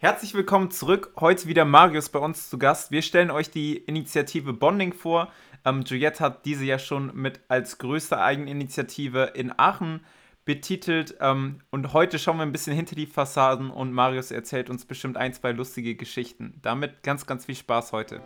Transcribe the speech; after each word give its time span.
Herzlich 0.00 0.32
willkommen 0.34 0.70
zurück. 0.70 1.10
Heute 1.18 1.48
wieder 1.48 1.64
Marius 1.64 2.08
bei 2.08 2.20
uns 2.20 2.48
zu 2.48 2.56
Gast. 2.56 2.92
Wir 2.92 3.02
stellen 3.02 3.32
euch 3.32 3.50
die 3.50 3.76
Initiative 3.78 4.52
Bonding 4.52 4.92
vor. 4.92 5.32
Ähm, 5.64 5.82
Juliette 5.84 6.20
hat 6.20 6.44
diese 6.44 6.64
ja 6.64 6.78
schon 6.78 7.10
mit 7.16 7.40
als 7.48 7.78
größte 7.78 8.16
Eigeninitiative 8.20 9.32
in 9.34 9.52
Aachen 9.58 10.04
betitelt. 10.44 11.16
Ähm, 11.20 11.62
und 11.70 11.94
heute 11.94 12.20
schauen 12.20 12.36
wir 12.36 12.44
ein 12.44 12.52
bisschen 12.52 12.76
hinter 12.76 12.94
die 12.94 13.06
Fassaden 13.06 13.72
und 13.72 13.92
Marius 13.92 14.30
erzählt 14.30 14.70
uns 14.70 14.84
bestimmt 14.84 15.16
ein, 15.16 15.34
zwei 15.34 15.50
lustige 15.50 15.96
Geschichten. 15.96 16.60
Damit 16.62 17.02
ganz, 17.02 17.26
ganz 17.26 17.46
viel 17.46 17.56
Spaß 17.56 17.90
heute. 17.90 18.22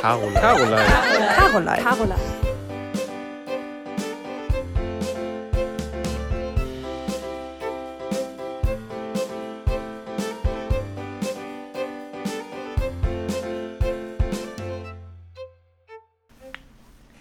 Caroline. 0.00 0.32
Caroline. 0.32 0.76
Caroline. 0.76 1.28
Caroline. 1.36 1.82
Caroline. 1.82 2.47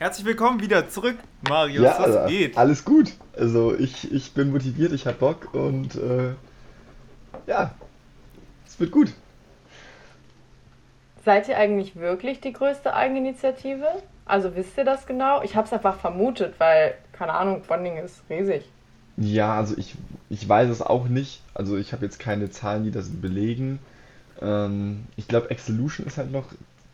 Herzlich 0.08 0.26
willkommen 0.26 0.62
wieder 0.62 0.88
zurück, 0.88 1.18
Marius. 1.50 1.84
Ja, 1.84 1.98
was 2.00 2.30
geht? 2.30 2.58
Alles 2.58 2.86
gut. 2.86 3.12
Also 3.38 3.78
ich, 3.78 4.10
ich 4.10 4.32
bin 4.32 4.52
motiviert, 4.52 4.94
ich 4.94 5.06
hab 5.06 5.20
Bock 5.20 5.54
und 5.54 5.96
äh, 5.96 6.30
ja, 7.46 7.72
es 8.66 8.80
wird 8.80 8.92
gut. 8.92 9.12
Seid 11.26 11.50
ihr 11.50 11.58
eigentlich 11.58 11.98
wirklich 11.98 12.40
die 12.40 12.54
größte 12.54 12.94
Eigeninitiative? 12.94 13.86
Also 14.24 14.56
wisst 14.56 14.78
ihr 14.78 14.86
das 14.86 15.08
genau? 15.08 15.44
Ich 15.44 15.58
habe 15.58 15.68
es 15.68 15.74
einfach 15.74 16.00
vermutet, 16.00 16.56
weil, 16.58 16.94
keine 17.12 17.34
Ahnung, 17.34 17.64
Bonding 17.68 17.98
ist 17.98 18.22
riesig. 18.30 18.64
Ja, 19.18 19.56
also 19.56 19.78
ich, 19.78 19.96
ich 20.30 20.48
weiß 20.48 20.70
es 20.70 20.82
auch 20.82 21.10
nicht. 21.10 21.42
Also 21.54 21.76
ich 21.76 21.92
habe 21.92 22.06
jetzt 22.06 22.18
keine 22.18 22.50
Zahlen, 22.50 22.86
die 22.86 22.92
das 22.92 23.10
belegen. 23.10 23.80
Ähm, 24.42 25.04
ich 25.18 25.28
glaube, 25.28 25.52
Exelution 25.52 26.08
ist 26.08 26.18
halt 26.18 26.32
noch 26.32 26.46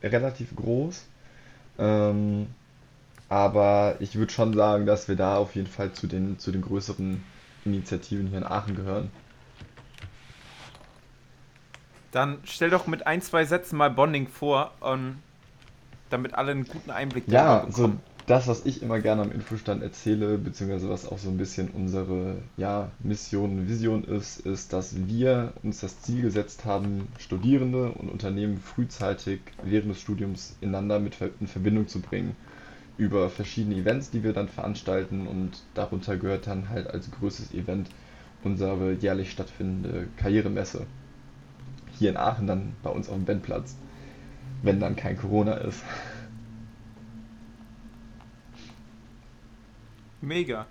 relativ 0.02 0.56
groß. 0.56 1.06
Ähm, 1.78 2.48
aber 3.34 3.96
ich 4.00 4.16
würde 4.16 4.32
schon 4.32 4.54
sagen, 4.54 4.86
dass 4.86 5.08
wir 5.08 5.16
da 5.16 5.38
auf 5.38 5.56
jeden 5.56 5.66
Fall 5.66 5.92
zu 5.92 6.06
den, 6.06 6.38
zu 6.38 6.52
den 6.52 6.62
größeren 6.62 7.24
Initiativen 7.66 8.28
hier 8.28 8.38
in 8.38 8.44
Aachen 8.44 8.76
gehören. 8.76 9.10
Dann 12.12 12.38
stell 12.44 12.70
doch 12.70 12.86
mit 12.86 13.08
ein, 13.08 13.24
zwei 13.24 13.44
Sätzen 13.46 13.78
mal 13.78 13.90
Bonding 13.90 14.28
vor, 14.28 14.72
um, 14.82 14.94
ähm, 14.94 15.16
damit 16.12 16.36
alle 16.36 16.52
einen 16.52 16.68
guten 16.68 16.92
Einblick 16.92 17.24
ja, 17.28 17.62
bekommen. 17.62 17.74
so 17.74 17.92
das, 18.28 18.48
was 18.48 18.68
ich 18.68 18.84
immer 18.84 19.00
gerne 19.00 19.24
am 19.24 19.32
Infostand 19.32 19.82
erzähle, 19.82 20.38
beziehungsweise 20.38 20.88
was 20.88 21.08
auch 21.08 21.18
so 21.18 21.30
ein 21.30 21.38
bisschen 21.38 21.70
unsere 21.70 22.36
ja, 22.56 22.92
Mission, 23.00 23.68
Vision 23.68 24.04
ist, 24.04 24.42
ist, 24.42 24.74
dass 24.74 25.08
wir 25.08 25.54
uns 25.64 25.80
das 25.80 26.04
Ziel 26.04 26.22
gesetzt 26.22 26.66
haben, 26.66 27.08
Studierende 27.18 27.94
und 27.94 28.12
Unternehmen 28.12 28.60
frühzeitig 28.60 29.40
während 29.64 29.90
des 29.90 30.02
Studiums 30.02 30.56
ineinander 30.62 31.00
mit 31.00 31.16
in 31.40 31.48
Verbindung 31.48 31.88
zu 31.88 32.00
bringen 32.00 32.36
über 32.98 33.30
verschiedene 33.30 33.76
Events, 33.76 34.12
die 34.12 34.24
wir 34.24 34.34
dann 34.34 34.48
veranstalten 34.48 35.28
und 35.28 35.64
darunter 35.74 36.18
gehört 36.18 36.48
dann 36.48 36.70
halt 36.70 36.88
als 36.88 37.10
größtes 37.12 37.54
Event 37.54 37.90
unsere 38.44 38.94
jährlich 38.94 39.32
stattfindende 39.32 40.08
Karrieremesse. 40.18 40.86
Hier 41.98 42.10
in 42.10 42.18
Aachen 42.18 42.48
dann 42.48 42.74
bei 42.84 42.90
uns 42.90 43.08
auf 43.08 43.16
dem 43.16 43.26
Bandplatz, 43.26 43.76
wenn 44.62 44.80
dann 44.80 44.96
kein 44.96 45.18
Corona 45.18 45.54
ist. 45.54 45.84
Mega. 50.22 50.66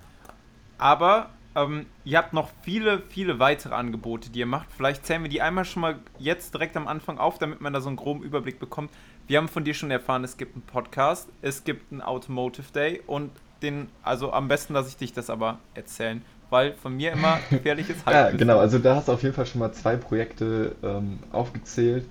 Aber 0.79 1.31
ähm, 1.55 1.86
ihr 2.05 2.19
habt 2.19 2.33
noch 2.33 2.50
viele, 2.62 3.03
viele 3.08 3.39
weitere 3.39 3.75
Angebote, 3.75 4.31
die 4.31 4.41
ihr 4.41 4.47
macht. 4.47 4.69
Vielleicht 4.77 5.06
zählen 5.06 5.22
wir 5.22 5.31
die 5.31 5.42
einmal 5.42 5.64
schon 5.64 5.83
mal 5.83 5.97
jetzt 6.19 6.55
direkt 6.55 6.77
am 6.77 6.89
Anfang 6.89 7.19
auf, 7.19 7.39
damit 7.39 7.61
man 7.61 7.72
da 7.72 7.81
so 7.81 7.89
einen 7.89 7.97
groben 7.97 8.22
Überblick 8.22 8.58
bekommt. 8.58 8.91
Wir 9.27 9.39
haben 9.39 9.48
von 9.48 9.64
dir 9.64 9.75
schon 9.75 9.91
erfahren, 9.91 10.25
es 10.25 10.36
gibt 10.36 10.55
einen 10.55 10.62
Podcast, 10.62 11.28
es 11.42 11.64
gibt 11.64 11.92
einen 11.92 12.00
Automotive 12.00 12.73
Day 12.75 13.03
und 13.06 13.30
den, 13.62 13.89
also 14.02 14.33
am 14.33 14.48
besten 14.48 14.74
lasse 14.74 14.89
ich 14.89 14.96
dich 14.96 15.12
das 15.12 15.30
aber 15.30 15.58
erzählen, 15.74 16.23
weil 16.51 16.74
von 16.74 16.96
mir 16.96 17.12
immer 17.12 17.39
gefährliches 17.51 18.05
Halbwissen. 18.05 18.33
ja, 18.33 18.36
genau, 18.36 18.58
also 18.58 18.79
da 18.79 18.96
hast 18.96 19.08
du 19.08 19.12
auf 19.12 19.23
jeden 19.23 19.35
Fall 19.35 19.46
schon 19.46 19.61
mal 19.61 19.73
zwei 19.73 19.96
Projekte 19.96 20.74
ähm, 20.83 21.20
aufgezählt. 21.30 22.07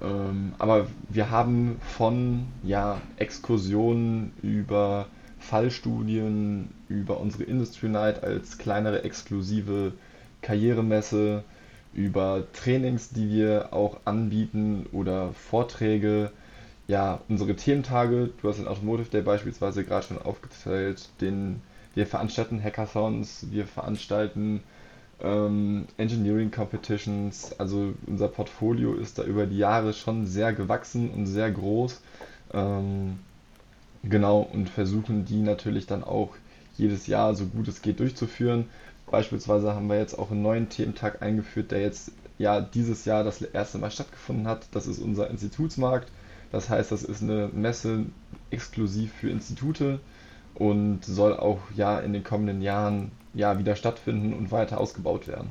Ähm, 0.00 0.54
aber 0.58 0.86
wir 1.08 1.30
haben 1.30 1.80
von 1.96 2.46
ja, 2.62 3.00
Exkursionen 3.16 4.32
über 4.42 5.06
Fallstudien, 5.44 6.70
über 6.88 7.20
unsere 7.20 7.44
Industry 7.44 7.88
Night 7.88 8.24
als 8.24 8.58
kleinere 8.58 9.04
exklusive 9.04 9.92
Karrieremesse, 10.42 11.44
über 11.92 12.44
Trainings, 12.52 13.10
die 13.10 13.28
wir 13.30 13.72
auch 13.72 14.00
anbieten 14.04 14.86
oder 14.92 15.32
Vorträge 15.32 16.32
ja, 16.86 17.20
unsere 17.28 17.56
Thementage, 17.56 18.30
du 18.40 18.48
hast 18.48 18.58
den 18.58 18.68
Automotive 18.68 19.08
Day 19.08 19.22
beispielsweise 19.22 19.84
gerade 19.84 20.06
schon 20.06 20.20
aufgezählt, 20.20 21.08
den, 21.20 21.62
wir 21.94 22.06
veranstalten 22.06 22.62
Hackathons, 22.62 23.46
wir 23.50 23.66
veranstalten 23.66 24.62
ähm, 25.22 25.86
Engineering 25.96 26.50
Competitions, 26.50 27.58
also 27.58 27.94
unser 28.06 28.28
Portfolio 28.28 28.94
ist 28.94 29.18
da 29.18 29.24
über 29.24 29.46
die 29.46 29.58
Jahre 29.58 29.94
schon 29.94 30.26
sehr 30.26 30.52
gewachsen 30.52 31.10
und 31.10 31.26
sehr 31.26 31.50
groß. 31.50 32.02
Ähm, 32.52 33.18
genau, 34.08 34.40
und 34.40 34.68
versuchen 34.68 35.24
die 35.24 35.40
natürlich 35.40 35.86
dann 35.86 36.04
auch 36.04 36.30
jedes 36.76 37.06
Jahr 37.06 37.34
so 37.34 37.46
gut 37.46 37.68
es 37.68 37.82
geht 37.82 38.00
durchzuführen. 38.00 38.66
Beispielsweise 39.10 39.74
haben 39.74 39.88
wir 39.88 39.98
jetzt 39.98 40.18
auch 40.18 40.30
einen 40.30 40.42
neuen 40.42 40.68
Thementag 40.68 41.22
eingeführt, 41.22 41.70
der 41.70 41.80
jetzt 41.82 42.12
ja 42.38 42.60
dieses 42.60 43.04
Jahr 43.04 43.22
das 43.22 43.42
erste 43.42 43.78
Mal 43.78 43.90
stattgefunden 43.90 44.48
hat. 44.48 44.66
Das 44.72 44.86
ist 44.86 44.98
unser 44.98 45.30
Institutsmarkt 45.30 46.10
das 46.54 46.70
heißt, 46.70 46.92
das 46.92 47.02
ist 47.02 47.20
eine 47.20 47.50
Messe 47.52 48.06
exklusiv 48.50 49.12
für 49.12 49.28
Institute 49.28 49.98
und 50.54 51.04
soll 51.04 51.36
auch 51.36 51.58
ja 51.74 51.98
in 51.98 52.12
den 52.12 52.22
kommenden 52.22 52.62
Jahren 52.62 53.10
ja 53.34 53.58
wieder 53.58 53.74
stattfinden 53.74 54.32
und 54.32 54.52
weiter 54.52 54.78
ausgebaut 54.78 55.26
werden. 55.26 55.50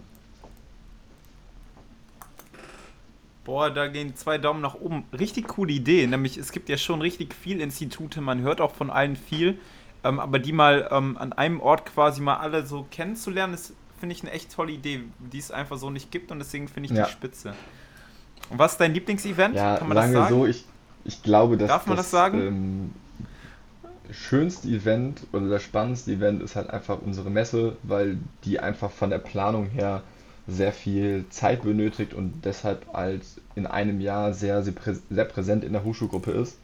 Boah, 3.44 3.70
da 3.70 3.88
gehen 3.88 4.16
zwei 4.16 4.38
Daumen 4.38 4.62
nach 4.62 4.76
oben. 4.76 5.04
Richtig 5.18 5.48
coole 5.50 5.74
Idee. 5.74 6.08
Nämlich, 6.08 6.38
es 6.38 6.52
gibt 6.52 6.70
ja 6.70 6.78
schon 6.78 7.02
richtig 7.02 7.34
viel 7.34 7.60
Institute, 7.60 8.22
man 8.22 8.42
hört 8.42 8.62
auch 8.62 8.74
von 8.74 8.90
allen 8.90 9.16
viel. 9.16 9.60
Ähm, 10.04 10.20
aber 10.20 10.40
die 10.40 10.52
mal 10.52 10.88
ähm, 10.92 11.18
an 11.18 11.34
einem 11.34 11.60
Ort 11.62 11.86
quasi 11.86 12.22
mal 12.22 12.38
alle 12.38 12.66
so 12.66 12.86
kennenzulernen, 12.90 13.54
ist, 13.54 13.74
finde 14.00 14.16
ich, 14.16 14.22
eine 14.22 14.32
echt 14.32 14.54
tolle 14.54 14.72
Idee, 14.72 15.02
die 15.20 15.38
es 15.38 15.52
einfach 15.52 15.78
so 15.78 15.90
nicht 15.90 16.12
gibt 16.12 16.32
und 16.32 16.40
deswegen 16.40 16.68
finde 16.68 16.90
ich 16.90 16.98
ja. 16.98 17.06
die 17.06 17.12
spitze. 17.12 17.54
Und 18.50 18.60
was 18.60 18.74
ist 18.74 18.82
dein 18.82 18.94
Lieblingsevent? 18.94 19.56
Ja, 19.56 19.78
Kann 19.78 19.88
man 19.88 19.96
das 19.96 20.12
sagen? 20.12 20.36
so, 20.36 20.46
ich, 20.46 20.66
ich 21.06 21.24
glaube, 21.24 21.58
dass 21.58 21.70
Darf 21.70 21.88
man 21.88 21.96
das, 21.96 22.08
das 22.08 22.12
sagen? 22.12 22.42
Ähm, 22.42 22.92
schönste 24.12 24.68
Event 24.68 25.22
oder 25.32 25.50
das 25.50 25.64
spannendste 25.64 26.12
Event 26.12 26.42
ist 26.42 26.56
halt 26.56 26.70
einfach 26.70 27.00
unsere 27.02 27.30
Messe, 27.30 27.78
weil 27.84 28.18
die 28.44 28.60
einfach 28.60 28.92
von 28.92 29.10
der 29.10 29.20
Planung 29.20 29.68
her 29.68 30.04
sehr 30.48 30.74
viel 30.74 31.26
Zeit 31.30 31.64
benötigt 31.64 32.14
und 32.14 32.46
deshalb 32.46 32.86
halt 32.94 33.24
in 33.56 33.66
einem 33.66 34.02
Jahr 34.02 34.34
sehr, 34.34 34.62
sehr, 34.64 34.74
prä 34.74 34.96
sehr 35.10 35.26
präsent 35.26 35.64
in 35.64 35.74
der 35.74 35.84
Hochschulgruppe 35.84 36.32
ist. 36.32 36.58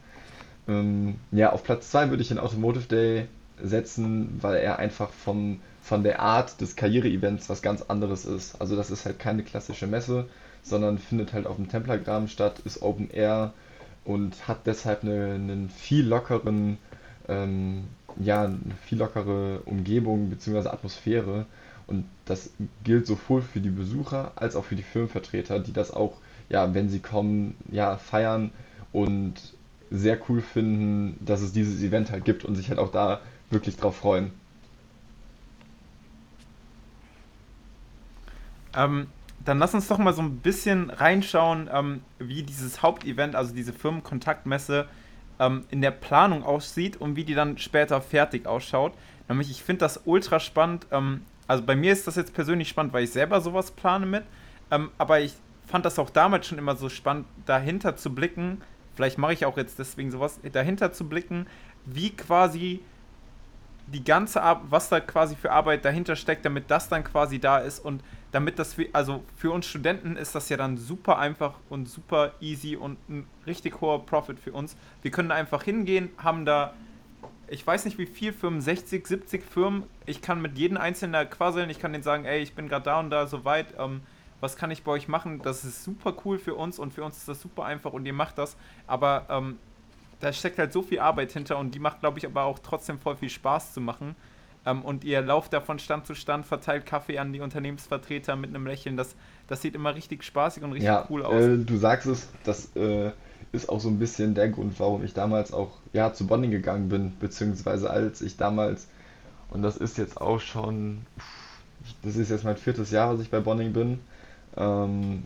Ähm, 0.68 1.16
ja, 1.32 1.52
auf 1.52 1.64
Platz 1.64 1.90
2 1.90 2.10
würde 2.10 2.22
ich 2.22 2.28
den 2.28 2.38
Automotive 2.38 2.86
Day 2.86 3.26
setzen, 3.62 4.38
weil 4.40 4.56
er 4.56 4.78
einfach 4.78 5.10
von, 5.10 5.60
von 5.82 6.02
der 6.02 6.20
Art 6.20 6.60
des 6.60 6.76
Karriere-Events 6.76 7.48
was 7.48 7.62
ganz 7.62 7.82
anderes 7.82 8.26
ist. 8.26 8.60
Also 8.60 8.76
das 8.76 8.90
ist 8.90 9.06
halt 9.06 9.18
keine 9.18 9.42
klassische 9.42 9.86
Messe, 9.86 10.26
sondern 10.62 10.98
findet 10.98 11.32
halt 11.32 11.46
auf 11.46 11.56
dem 11.56 11.68
Templergraben 11.68 12.28
statt, 12.28 12.60
ist 12.64 12.82
Open 12.82 13.10
Air, 13.10 13.52
und 14.04 14.48
hat 14.48 14.66
deshalb 14.66 15.02
eine, 15.04 15.34
einen 15.34 15.68
viel 15.68 16.06
lockeren, 16.06 16.78
ähm, 17.28 17.84
ja, 18.18 18.44
eine 18.44 18.58
viel 18.86 18.98
lockere 18.98 19.60
Umgebung 19.64 20.30
bzw. 20.30 20.68
Atmosphäre. 20.68 21.46
Und 21.90 22.06
das 22.24 22.50
gilt 22.84 23.06
sowohl 23.06 23.42
für 23.42 23.60
die 23.60 23.70
Besucher 23.70 24.32
als 24.36 24.54
auch 24.54 24.64
für 24.64 24.76
die 24.76 24.82
Firmenvertreter, 24.82 25.58
die 25.58 25.72
das 25.72 25.90
auch, 25.90 26.18
ja, 26.48 26.72
wenn 26.72 26.88
sie 26.88 27.00
kommen, 27.00 27.56
ja, 27.70 27.96
feiern 27.96 28.52
und 28.92 29.34
sehr 29.90 30.18
cool 30.28 30.40
finden, 30.40 31.18
dass 31.24 31.40
es 31.40 31.52
dieses 31.52 31.82
Event 31.82 32.12
halt 32.12 32.24
gibt 32.24 32.44
und 32.44 32.54
sich 32.54 32.68
halt 32.68 32.78
auch 32.78 32.92
da 32.92 33.20
wirklich 33.50 33.76
drauf 33.76 33.96
freuen. 33.96 34.30
Ähm, 38.76 39.08
dann 39.44 39.58
lass 39.58 39.74
uns 39.74 39.88
doch 39.88 39.98
mal 39.98 40.12
so 40.12 40.22
ein 40.22 40.36
bisschen 40.36 40.90
reinschauen, 40.90 41.68
ähm, 41.72 42.02
wie 42.20 42.44
dieses 42.44 42.82
Hauptevent, 42.82 43.34
also 43.34 43.52
diese 43.52 43.72
Firmenkontaktmesse, 43.72 44.86
ähm, 45.40 45.64
in 45.70 45.80
der 45.80 45.90
Planung 45.90 46.44
aussieht 46.44 46.98
und 46.98 47.16
wie 47.16 47.24
die 47.24 47.34
dann 47.34 47.58
später 47.58 48.00
fertig 48.00 48.46
ausschaut. 48.46 48.92
Nämlich, 49.28 49.50
ich 49.50 49.62
finde 49.62 49.80
das 49.80 50.02
ultra 50.04 50.38
spannend. 50.38 50.86
Ähm, 50.92 51.22
also 51.50 51.64
bei 51.64 51.74
mir 51.74 51.92
ist 51.92 52.06
das 52.06 52.14
jetzt 52.14 52.32
persönlich 52.32 52.68
spannend, 52.68 52.92
weil 52.92 53.02
ich 53.02 53.10
selber 53.10 53.40
sowas 53.40 53.72
plane 53.72 54.06
mit. 54.06 54.22
Ähm, 54.70 54.92
aber 54.98 55.18
ich 55.18 55.34
fand 55.66 55.84
das 55.84 55.98
auch 55.98 56.08
damals 56.08 56.46
schon 56.46 56.58
immer 56.58 56.76
so 56.76 56.88
spannend, 56.88 57.26
dahinter 57.44 57.96
zu 57.96 58.14
blicken. 58.14 58.62
Vielleicht 58.94 59.18
mache 59.18 59.32
ich 59.32 59.44
auch 59.44 59.56
jetzt 59.56 59.76
deswegen 59.80 60.12
sowas, 60.12 60.38
dahinter 60.52 60.92
zu 60.92 61.08
blicken, 61.08 61.48
wie 61.84 62.10
quasi 62.10 62.84
die 63.88 64.04
ganze 64.04 64.44
Arbeit, 64.44 64.70
was 64.70 64.90
da 64.90 65.00
quasi 65.00 65.34
für 65.34 65.50
Arbeit 65.50 65.84
dahinter 65.84 66.14
steckt, 66.14 66.44
damit 66.44 66.70
das 66.70 66.88
dann 66.88 67.02
quasi 67.02 67.40
da 67.40 67.58
ist 67.58 67.80
und 67.80 68.00
damit 68.30 68.60
das, 68.60 68.74
für, 68.74 68.86
also 68.92 69.24
für 69.36 69.50
uns 69.50 69.66
Studenten 69.66 70.14
ist 70.14 70.36
das 70.36 70.50
ja 70.50 70.56
dann 70.56 70.76
super 70.76 71.18
einfach 71.18 71.54
und 71.68 71.88
super 71.88 72.30
easy 72.40 72.76
und 72.76 72.96
ein 73.08 73.26
richtig 73.48 73.80
hoher 73.80 74.06
Profit 74.06 74.38
für 74.38 74.52
uns. 74.52 74.76
Wir 75.02 75.10
können 75.10 75.32
einfach 75.32 75.64
hingehen, 75.64 76.10
haben 76.16 76.44
da, 76.44 76.74
ich 77.50 77.66
weiß 77.66 77.84
nicht 77.84 77.98
wie 77.98 78.06
viel 78.06 78.32
Firmen, 78.32 78.60
60, 78.60 79.06
70 79.06 79.44
Firmen. 79.44 79.82
Ich 80.06 80.22
kann 80.22 80.40
mit 80.40 80.56
jedem 80.56 80.76
Einzelnen 80.76 81.12
da 81.12 81.24
quasseln, 81.24 81.68
ich 81.68 81.78
kann 81.80 81.92
denen 81.92 82.04
sagen, 82.04 82.24
ey, 82.24 82.40
ich 82.40 82.54
bin 82.54 82.68
gerade 82.68 82.84
da 82.84 83.00
und 83.00 83.10
da 83.10 83.26
so 83.26 83.44
weit, 83.44 83.74
ähm, 83.78 84.00
was 84.40 84.56
kann 84.56 84.70
ich 84.70 84.84
bei 84.84 84.92
euch 84.92 85.08
machen? 85.08 85.42
Das 85.42 85.64
ist 85.64 85.84
super 85.84 86.14
cool 86.24 86.38
für 86.38 86.54
uns 86.54 86.78
und 86.78 86.94
für 86.94 87.04
uns 87.04 87.18
ist 87.18 87.28
das 87.28 87.40
super 87.42 87.64
einfach 87.64 87.92
und 87.92 88.06
ihr 88.06 88.12
macht 88.12 88.38
das. 88.38 88.56
Aber 88.86 89.26
ähm, 89.28 89.58
da 90.20 90.32
steckt 90.32 90.58
halt 90.58 90.72
so 90.72 90.82
viel 90.82 91.00
Arbeit 91.00 91.32
hinter 91.32 91.58
und 91.58 91.74
die 91.74 91.78
macht, 91.78 92.00
glaube 92.00 92.18
ich, 92.18 92.26
aber 92.26 92.44
auch 92.44 92.58
trotzdem 92.58 92.98
voll 92.98 93.16
viel 93.16 93.30
Spaß 93.30 93.74
zu 93.74 93.80
machen. 93.80 94.14
Ähm, 94.64 94.82
und 94.82 95.04
ihr 95.04 95.20
lauft 95.20 95.52
da 95.52 95.60
von 95.60 95.78
Stand 95.78 96.06
zu 96.06 96.14
Stand, 96.14 96.46
verteilt 96.46 96.86
Kaffee 96.86 97.18
an 97.18 97.32
die 97.32 97.40
Unternehmensvertreter 97.40 98.36
mit 98.36 98.50
einem 98.50 98.66
Lächeln. 98.66 98.96
Das, 98.96 99.16
das 99.46 99.60
sieht 99.62 99.74
immer 99.74 99.94
richtig 99.94 100.22
spaßig 100.22 100.62
und 100.62 100.72
richtig 100.72 100.86
Ja, 100.86 101.06
cool 101.10 101.24
aus. 101.24 101.42
äh, 101.42 101.58
du 101.58 101.76
sagst 101.76 102.06
es, 102.06 102.28
das 102.44 102.74
äh, 102.76 103.10
ist 103.52 103.68
auch 103.68 103.80
so 103.80 103.88
ein 103.88 103.98
bisschen 103.98 104.34
der 104.34 104.48
Grund, 104.48 104.78
warum 104.78 105.04
ich 105.04 105.14
damals 105.14 105.52
auch 105.52 105.70
ja, 105.92 106.12
zu 106.12 106.26
Bonding 106.26 106.50
gegangen 106.50 106.88
bin, 106.88 107.12
beziehungsweise 107.18 107.90
als 107.90 108.22
ich 108.22 108.36
damals, 108.36 108.86
und 109.50 109.62
das 109.62 109.76
ist 109.76 109.98
jetzt 109.98 110.20
auch 110.20 110.40
schon, 110.40 110.98
das 112.02 112.16
ist 112.16 112.30
jetzt 112.30 112.44
mein 112.44 112.56
viertes 112.56 112.90
Jahr, 112.90 113.12
was 113.12 113.20
ich 113.20 113.30
bei 113.30 113.40
Bonding 113.40 113.72
bin, 113.72 113.98
ähm, 114.56 115.24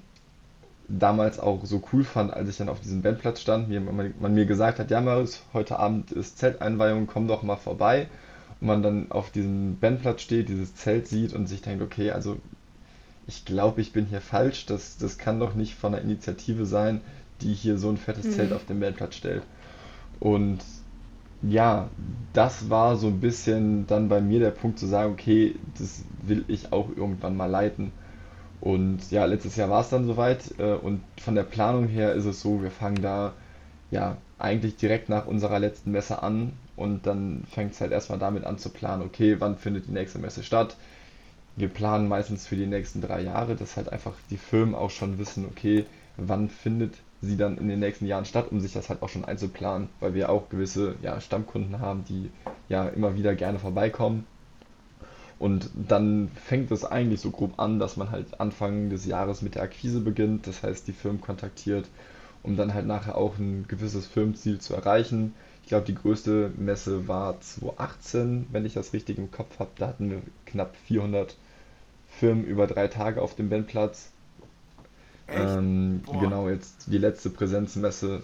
damals 0.89 1.39
auch 1.39 1.65
so 1.65 1.83
cool 1.93 2.05
fand, 2.05 2.33
als 2.33 2.49
ich 2.49 2.57
dann 2.57 2.69
auf 2.69 2.81
diesem 2.81 3.03
Bandplatz 3.03 3.41
stand, 3.41 3.69
mir, 3.69 3.81
man, 3.81 4.15
man 4.21 4.35
mir 4.35 4.47
gesagt 4.47 4.79
hat, 4.79 4.91
ja 4.91 5.01
Marius, 5.01 5.43
heute 5.53 5.79
Abend 5.79 6.13
ist 6.13 6.39
Zelteinweihung, 6.39 7.07
komm 7.07 7.29
doch 7.29 7.43
mal 7.43 7.57
vorbei. 7.57 8.09
Und 8.61 8.69
man 8.69 8.83
dann 8.83 9.11
auf 9.11 9.31
diesem 9.31 9.79
Bandplatz 9.79 10.23
steht, 10.23 10.49
dieses 10.49 10.75
Zelt 10.75 11.09
sieht 11.09 11.33
und 11.33 11.47
sich 11.47 11.63
denkt, 11.63 11.83
okay, 11.83 12.11
also 12.11 12.39
ich 13.27 13.45
glaube, 13.45 13.81
ich 13.81 13.93
bin 13.93 14.07
hier 14.07 14.21
falsch, 14.21 14.67
das, 14.67 14.99
das 14.99 15.17
kann 15.17 15.41
doch 15.41 15.55
nicht 15.55 15.75
von 15.75 15.95
einer 15.95 16.03
Initiative 16.03 16.67
sein, 16.67 17.01
die 17.45 17.55
hier 17.55 17.79
so 17.79 17.91
ein 17.91 17.99
fettes 17.99 18.31
Zelt 18.33 18.51
Mhm. 18.51 18.57
auf 18.57 18.67
den 18.67 18.81
Bandplatz 18.81 19.17
stellt. 19.17 19.45
Und 20.21 20.61
ja, 21.43 21.91
das 22.33 22.71
war 22.71 22.97
so 22.97 23.09
ein 23.09 23.21
bisschen 23.21 23.87
dann 23.87 24.09
bei 24.09 24.21
mir 24.21 24.41
der 24.41 24.51
Punkt 24.51 24.79
zu 24.79 24.87
sagen, 24.87 25.13
okay, 25.13 25.57
das 25.79 26.05
will 26.23 26.45
ich 26.49 26.73
auch 26.73 26.89
irgendwann 26.97 27.37
mal 27.37 27.47
leiten. 27.47 27.93
Und 28.61 29.11
ja, 29.11 29.27
letztes 29.27 29.57
Jahr 29.57 29.71
war 29.71 29.83
es 29.83 29.91
dann 29.91 30.07
soweit. 30.07 30.59
Äh, 30.59 30.75
und 30.75 31.05
von 31.21 31.35
der 31.35 31.45
Planung 31.45 31.89
her 31.89 32.15
ist 32.15 32.27
es 32.27 32.41
so, 32.41 32.63
wir 32.63 32.71
fangen 32.73 33.03
da 33.03 33.35
ja 33.91 34.19
eigentlich 34.39 34.77
direkt 34.77 35.09
nach 35.11 35.27
unserer 35.27 35.59
letzten 35.61 35.93
Messe 35.93 36.23
an. 36.23 36.55
Und 36.77 37.07
dann 37.07 37.45
fängt 37.51 37.73
es 37.75 37.81
halt 37.83 37.93
erstmal 37.93 38.19
damit 38.19 38.45
an 38.45 38.59
zu 38.59 38.71
planen, 38.71 39.03
okay, 39.03 39.37
wann 39.41 39.57
findet 39.59 39.87
die 39.89 39.93
nächste 39.93 40.19
Messe 40.19 40.43
statt? 40.43 40.77
Wir 41.57 41.69
planen 41.69 42.09
meistens 42.09 42.47
für 42.47 42.57
die 42.57 42.67
nächsten 42.67 43.01
drei 43.01 43.23
Jahre, 43.23 43.57
dass 43.57 43.77
halt 43.77 43.91
einfach 43.91 44.15
die 44.31 44.39
Firmen 44.39 44.75
auch 44.75 44.91
schon 44.91 45.19
wissen, 45.19 45.47
okay, 45.47 45.87
wann 46.17 46.49
findet 46.49 46.95
sie 47.25 47.37
dann 47.37 47.59
in 47.59 47.69
den 47.69 47.81
nächsten 47.81 48.07
Jahren 48.07 48.25
statt, 48.25 48.49
um 48.51 48.61
sich 48.61 48.73
das 48.73 48.89
halt 48.89 49.03
auch 49.03 49.09
schon 49.09 49.25
einzuplanen, 49.25 49.89
weil 50.01 50.15
wir 50.15 50.31
auch 50.31 50.49
gewisse 50.49 50.95
ja, 51.03 51.21
Stammkunden 51.21 51.81
haben, 51.81 52.05
die 52.05 52.31
ja 52.69 52.89
immer 52.89 53.17
wieder 53.17 53.35
gerne 53.35 53.59
vorbeikommen. 53.59 54.27
Und 55.39 55.69
dann 55.75 56.29
fängt 56.29 56.71
es 56.71 56.85
eigentlich 56.85 57.21
so 57.21 57.31
grob 57.31 57.59
an, 57.59 57.79
dass 57.79 57.97
man 57.97 58.11
halt 58.11 58.41
Anfang 58.41 58.89
des 58.89 59.05
Jahres 59.05 59.43
mit 59.43 59.57
der 59.57 59.63
Akquise 59.63 60.01
beginnt, 60.01 60.47
das 60.47 60.63
heißt 60.63 60.87
die 60.87 60.93
Firmen 60.93 61.21
kontaktiert, 61.21 61.89
um 62.43 62.57
dann 62.57 62.73
halt 62.73 62.87
nachher 62.87 63.17
auch 63.17 63.37
ein 63.39 63.67
gewisses 63.69 64.07
Firmenziel 64.07 64.61
zu 64.61 64.75
erreichen. 64.75 65.35
Ich 65.63 65.69
glaube, 65.69 65.87
die 65.87 65.95
größte 65.95 66.53
Messe 66.57 67.09
war 67.09 67.41
2018, 67.41 68.47
wenn 68.53 68.65
ich 68.65 68.75
das 68.75 68.93
richtig 68.93 69.19
im 69.19 69.31
Kopf 69.31 69.59
habe. 69.59 69.71
Da 69.77 69.89
hatten 69.89 70.11
wir 70.11 70.23
knapp 70.47 70.77
400 70.87 71.37
Firmen 72.09 72.45
über 72.45 72.67
drei 72.67 72.87
Tage 72.87 73.21
auf 73.21 73.35
dem 73.35 73.49
Bandplatz. 73.49 74.13
Ähm, 75.29 76.03
genau, 76.21 76.49
jetzt 76.49 76.87
die 76.87 76.99
letzte 76.99 77.31
Präsenzmesse. 77.31 78.23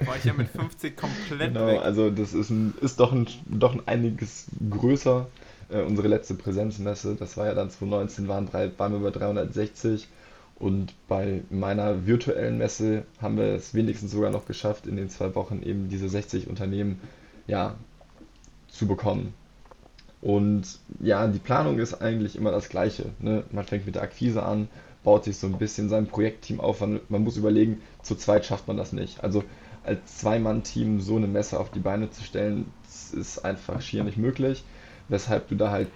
war 0.00 0.16
ich 0.16 0.24
ja 0.24 0.32
mit 0.32 0.48
50 0.48 0.96
komplett 0.96 1.52
Genau, 1.52 1.66
weg. 1.66 1.80
also 1.82 2.10
das 2.10 2.32
ist 2.32 2.50
ein, 2.50 2.74
ist 2.80 3.00
doch 3.00 3.12
ein, 3.12 3.26
doch 3.46 3.74
ein 3.74 3.82
einiges 3.86 4.46
größer. 4.70 5.26
Äh, 5.68 5.82
unsere 5.82 6.08
letzte 6.08 6.34
Präsenzmesse, 6.34 7.16
das 7.16 7.36
war 7.36 7.46
ja 7.46 7.54
dann 7.54 7.70
2019, 7.70 8.28
waren, 8.28 8.46
drei, 8.50 8.70
waren 8.78 8.92
wir 8.92 9.00
bei 9.00 9.10
360. 9.18 10.08
Und 10.58 10.92
bei 11.08 11.40
meiner 11.48 12.06
virtuellen 12.06 12.58
Messe 12.58 13.04
haben 13.20 13.38
wir 13.38 13.54
es 13.54 13.72
wenigstens 13.72 14.12
sogar 14.12 14.30
noch 14.30 14.44
geschafft, 14.46 14.86
in 14.86 14.96
den 14.96 15.08
zwei 15.08 15.34
Wochen 15.34 15.62
eben 15.62 15.88
diese 15.88 16.08
60 16.08 16.48
Unternehmen 16.48 17.00
ja, 17.46 17.76
zu 18.68 18.86
bekommen. 18.86 19.32
Und 20.20 20.64
ja, 21.00 21.26
die 21.28 21.38
Planung 21.38 21.78
ist 21.78 22.02
eigentlich 22.02 22.36
immer 22.36 22.50
das 22.50 22.68
Gleiche. 22.68 23.06
Ne? 23.20 23.44
Man 23.52 23.64
fängt 23.64 23.86
mit 23.86 23.94
der 23.94 24.02
Akquise 24.02 24.42
an, 24.42 24.68
baut 25.02 25.24
sich 25.24 25.36
so 25.36 25.46
ein 25.46 25.58
bisschen 25.58 25.88
sein 25.88 26.06
Projektteam 26.06 26.60
auf. 26.60 26.80
Man, 26.80 27.00
man 27.08 27.24
muss 27.24 27.36
überlegen, 27.36 27.80
zu 28.02 28.14
zweit 28.16 28.44
schafft 28.44 28.68
man 28.68 28.76
das 28.76 28.92
nicht. 28.92 29.22
Also 29.22 29.44
als 29.82 30.18
Zwei-Mann-Team 30.18 31.00
so 31.00 31.16
eine 31.16 31.26
Messe 31.26 31.58
auf 31.58 31.70
die 31.70 31.80
Beine 31.80 32.10
zu 32.10 32.22
stellen, 32.22 32.66
ist 33.12 33.44
einfach 33.44 33.80
schier 33.80 34.04
nicht 34.04 34.18
möglich. 34.18 34.64
Weshalb 35.08 35.48
du 35.48 35.54
da 35.54 35.70
halt 35.70 35.88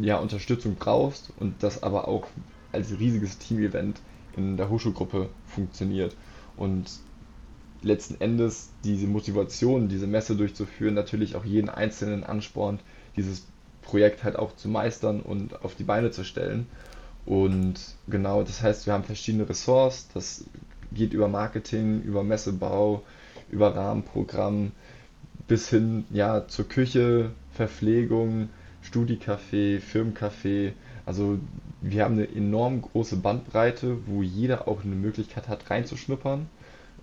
ja 0.00 0.18
Unterstützung 0.18 0.76
brauchst 0.76 1.32
und 1.38 1.62
das 1.62 1.82
aber 1.82 2.06
auch 2.06 2.26
als 2.72 2.98
riesiges 2.98 3.38
Team-Event 3.38 4.00
in 4.36 4.56
der 4.56 4.68
Hochschulgruppe 4.68 5.28
funktioniert. 5.46 6.14
Und 6.56 6.90
letzten 7.82 8.20
Endes 8.20 8.70
diese 8.84 9.06
Motivation, 9.06 9.88
diese 9.88 10.06
Messe 10.06 10.36
durchzuführen, 10.36 10.94
natürlich 10.94 11.34
auch 11.34 11.44
jeden 11.44 11.70
Einzelnen 11.70 12.24
anspornt, 12.24 12.82
dieses 13.16 13.46
Projekt 13.82 14.22
halt 14.22 14.36
auch 14.36 14.54
zu 14.54 14.68
meistern 14.68 15.20
und 15.20 15.64
auf 15.64 15.74
die 15.74 15.84
Beine 15.84 16.10
zu 16.10 16.24
stellen. 16.24 16.66
Und 17.26 17.74
genau, 18.08 18.42
das 18.42 18.62
heißt, 18.62 18.86
wir 18.86 18.92
haben 18.92 19.04
verschiedene 19.04 19.48
Ressorts, 19.48 20.08
das 20.14 20.44
geht 20.92 21.12
über 21.12 21.28
Marketing, 21.28 22.02
über 22.02 22.24
Messebau, 22.24 23.02
über 23.50 23.74
Rahmenprogramm 23.74 24.72
bis 25.46 25.68
hin 25.68 26.04
ja 26.10 26.46
zur 26.48 26.68
Küche, 26.68 27.30
Verpflegung, 27.52 28.48
Studicafé, 28.84 29.80
Firmencafé. 29.80 30.72
Also 31.06 31.38
wir 31.80 32.04
haben 32.04 32.14
eine 32.14 32.28
enorm 32.28 32.82
große 32.82 33.16
Bandbreite, 33.16 33.98
wo 34.06 34.22
jeder 34.22 34.68
auch 34.68 34.84
eine 34.84 34.94
Möglichkeit 34.94 35.48
hat 35.48 35.70
reinzuschnuppern. 35.70 36.48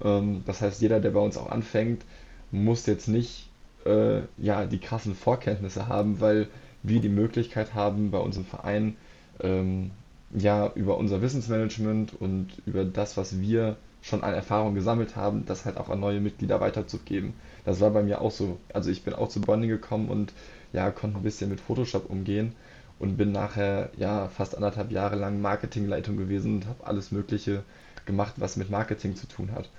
Ähm, 0.04 0.44
das 0.46 0.62
heißt, 0.62 0.82
jeder, 0.82 1.00
der 1.00 1.12
bei 1.12 1.20
uns 1.20 1.38
auch 1.38 1.50
anfängt, 1.50 2.04
muss 2.52 2.86
jetzt 2.86 3.08
nicht 3.08 3.50
äh, 3.86 4.22
ja, 4.38 4.66
die 4.66 4.80
krassen 4.80 5.16
Vorkenntnisse 5.16 5.88
haben, 5.88 6.22
weil 6.22 6.48
wir 6.84 7.02
die 7.02 7.10
Möglichkeit 7.10 7.74
haben, 7.74 8.12
bei 8.12 8.20
unserem 8.20 8.46
Verein 8.46 8.96
ähm, 9.42 9.92
ja 10.32 10.72
über 10.76 10.98
unser 10.98 11.22
Wissensmanagement 11.22 12.20
und 12.20 12.48
über 12.66 12.86
das, 12.86 13.18
was 13.18 13.40
wir 13.40 13.78
schon 14.02 14.24
an 14.24 14.34
Erfahrung 14.34 14.76
gesammelt 14.76 15.16
haben, 15.16 15.46
das 15.46 15.66
halt 15.66 15.78
auch 15.78 15.90
an 15.90 16.00
neue 16.00 16.22
Mitglieder 16.22 16.60
weiterzugeben. 16.62 17.34
Das 17.66 17.82
war 17.82 17.90
bei 17.92 18.04
mir 18.04 18.22
auch 18.22 18.32
so. 18.32 18.58
Also 18.74 18.90
ich 18.90 19.04
bin 19.04 19.14
auch 19.14 19.30
zu 19.30 19.42
Bonding 19.42 19.70
gekommen 19.70 20.10
und 20.10 20.34
ja, 20.74 20.92
konnte 20.92 21.18
ein 21.18 21.24
bisschen 21.24 21.50
mit 21.50 21.60
Photoshop 21.60 22.10
umgehen 22.10 22.54
und 23.00 23.18
bin 23.18 23.32
nachher 23.32 23.90
ja 23.98 24.28
fast 24.30 24.56
anderthalb 24.56 24.92
Jahre 24.92 25.16
lang 25.16 25.42
Marketingleitung 25.42 26.18
gewesen 26.18 26.56
und 26.56 26.68
habe 26.68 26.86
alles 26.86 27.12
Mögliche 27.12 27.64
gemacht, 28.06 28.36
was 28.38 28.58
mit 28.58 28.70
Marketing 28.70 29.16
zu 29.16 29.28
tun 29.28 29.52
hat. 29.52 29.70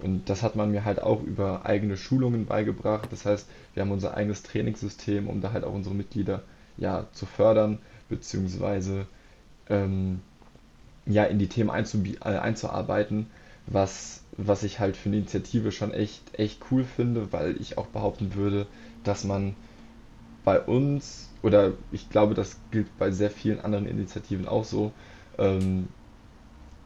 Und 0.00 0.28
das 0.30 0.42
hat 0.42 0.54
man 0.54 0.70
mir 0.70 0.84
halt 0.84 1.02
auch 1.02 1.22
über 1.22 1.66
eigene 1.66 1.96
Schulungen 1.96 2.46
beigebracht. 2.46 3.08
Das 3.10 3.24
heißt, 3.24 3.48
wir 3.74 3.82
haben 3.82 3.90
unser 3.90 4.16
eigenes 4.16 4.42
Trainingssystem, 4.42 5.28
um 5.28 5.40
da 5.40 5.52
halt 5.52 5.64
auch 5.64 5.74
unsere 5.74 5.94
Mitglieder 5.94 6.42
ja 6.76 7.06
zu 7.12 7.26
fördern, 7.26 7.78
beziehungsweise 8.08 9.06
ähm, 9.70 10.20
ja 11.06 11.24
in 11.24 11.38
die 11.38 11.48
Themen 11.48 11.70
äh, 11.70 12.28
einzuarbeiten, 12.28 13.26
was, 13.66 14.22
was 14.36 14.62
ich 14.62 14.80
halt 14.80 14.96
für 14.96 15.08
eine 15.08 15.18
Initiative 15.18 15.72
schon 15.72 15.92
echt, 15.92 16.38
echt 16.38 16.60
cool 16.70 16.84
finde, 16.84 17.32
weil 17.32 17.56
ich 17.60 17.78
auch 17.78 17.86
behaupten 17.86 18.34
würde, 18.34 18.66
dass 19.04 19.24
man 19.24 19.54
bei 20.44 20.60
uns, 20.60 21.28
oder 21.42 21.72
ich 21.92 22.08
glaube, 22.10 22.34
das 22.34 22.56
gilt 22.70 22.96
bei 22.98 23.10
sehr 23.10 23.30
vielen 23.30 23.60
anderen 23.60 23.86
Initiativen 23.86 24.48
auch 24.48 24.64
so, 24.64 24.92
ähm, 25.38 25.88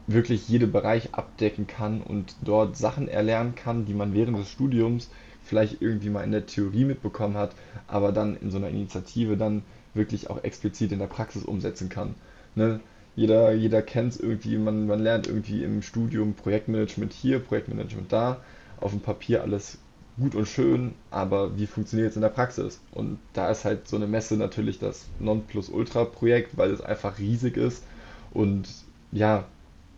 wirklich 0.07 0.47
jede 0.49 0.67
Bereich 0.67 1.13
abdecken 1.13 1.67
kann 1.67 2.01
und 2.01 2.35
dort 2.41 2.75
Sachen 2.77 3.07
erlernen 3.07 3.55
kann, 3.55 3.85
die 3.85 3.93
man 3.93 4.13
während 4.13 4.37
des 4.37 4.49
Studiums 4.49 5.09
vielleicht 5.43 5.81
irgendwie 5.81 6.09
mal 6.09 6.23
in 6.23 6.31
der 6.31 6.45
Theorie 6.45 6.85
mitbekommen 6.85 7.37
hat, 7.37 7.51
aber 7.87 8.11
dann 8.11 8.35
in 8.37 8.51
so 8.51 8.57
einer 8.57 8.69
Initiative 8.69 9.37
dann 9.37 9.63
wirklich 9.93 10.29
auch 10.29 10.43
explizit 10.43 10.91
in 10.91 10.99
der 10.99 11.07
Praxis 11.07 11.43
umsetzen 11.43 11.89
kann. 11.89 12.15
Ne? 12.55 12.79
Jeder, 13.15 13.53
jeder 13.53 13.81
kennt 13.81 14.13
es 14.13 14.19
irgendwie, 14.19 14.57
man, 14.57 14.87
man 14.87 14.99
lernt 14.99 15.27
irgendwie 15.27 15.63
im 15.63 15.81
Studium 15.81 16.33
Projektmanagement 16.33 17.13
hier, 17.13 17.39
Projektmanagement 17.39 18.11
da, 18.11 18.41
auf 18.79 18.91
dem 18.91 19.01
Papier 19.01 19.41
alles 19.43 19.77
gut 20.17 20.35
und 20.35 20.47
schön, 20.47 20.93
aber 21.11 21.57
wie 21.57 21.67
funktioniert 21.67 22.09
es 22.11 22.15
in 22.15 22.21
der 22.21 22.29
Praxis? 22.29 22.79
Und 22.91 23.19
da 23.33 23.49
ist 23.49 23.65
halt 23.65 23.87
so 23.87 23.95
eine 23.95 24.07
Messe 24.07 24.35
natürlich 24.37 24.79
das 24.79 25.07
Nonplusultra-Projekt, 25.19 26.57
weil 26.57 26.71
es 26.71 26.81
einfach 26.81 27.19
riesig 27.19 27.57
ist 27.57 27.83
und 28.31 28.67
ja, 29.11 29.45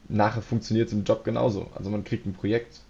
nachher 0.09 0.41
funktioniert 0.41 0.87
es 0.87 0.93
im 0.93 1.03
Job 1.03 1.23
genauso. 1.23 1.67
Also 1.75 1.89
man 1.89 2.03
kriegt 2.03 2.25
ein 2.25 2.33
Projekt 2.33 2.81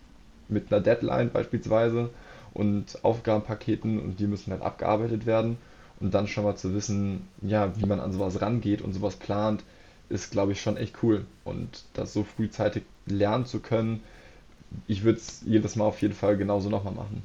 mit 0.48 0.72
einer 0.72 0.82
Deadline 0.82 1.32
beispielsweise 1.32 2.10
und 2.54 3.04
Aufgabenpaketen 3.04 4.00
und 4.00 4.20
die 4.20 4.28
müssen 4.28 4.52
halt 4.52 4.62
abgearbeitet 4.62 5.26
werden. 5.26 5.58
Und 6.00 6.14
dann 6.14 6.28
schon 6.28 6.44
mal 6.44 6.56
zu 6.56 6.74
wissen, 6.74 7.28
ja, 7.42 7.78
wie 7.78 7.86
man 7.86 8.00
an 8.00 8.12
sowas 8.12 8.42
rangeht 8.42 8.82
und 8.82 8.94
sowas 8.94 9.16
plant, 9.16 9.64
ist, 10.10 10.32
glaube 10.32 10.52
ich, 10.52 10.62
schon 10.62 10.78
echt 10.78 10.96
cool. 11.04 11.26
Und 11.44 11.86
das 11.94 12.14
so 12.14 12.24
frühzeitig 12.24 12.84
lernen 13.06 13.46
zu 13.46 13.60
können, 13.60 14.04
ich 14.88 15.04
würde 15.04 15.20
es 15.20 15.42
jedes 15.46 15.76
Mal 15.76 15.86
auf 15.86 16.02
jeden 16.02 16.14
Fall 16.14 16.38
genauso 16.38 16.70
nochmal 16.70 16.94
machen. 16.94 17.24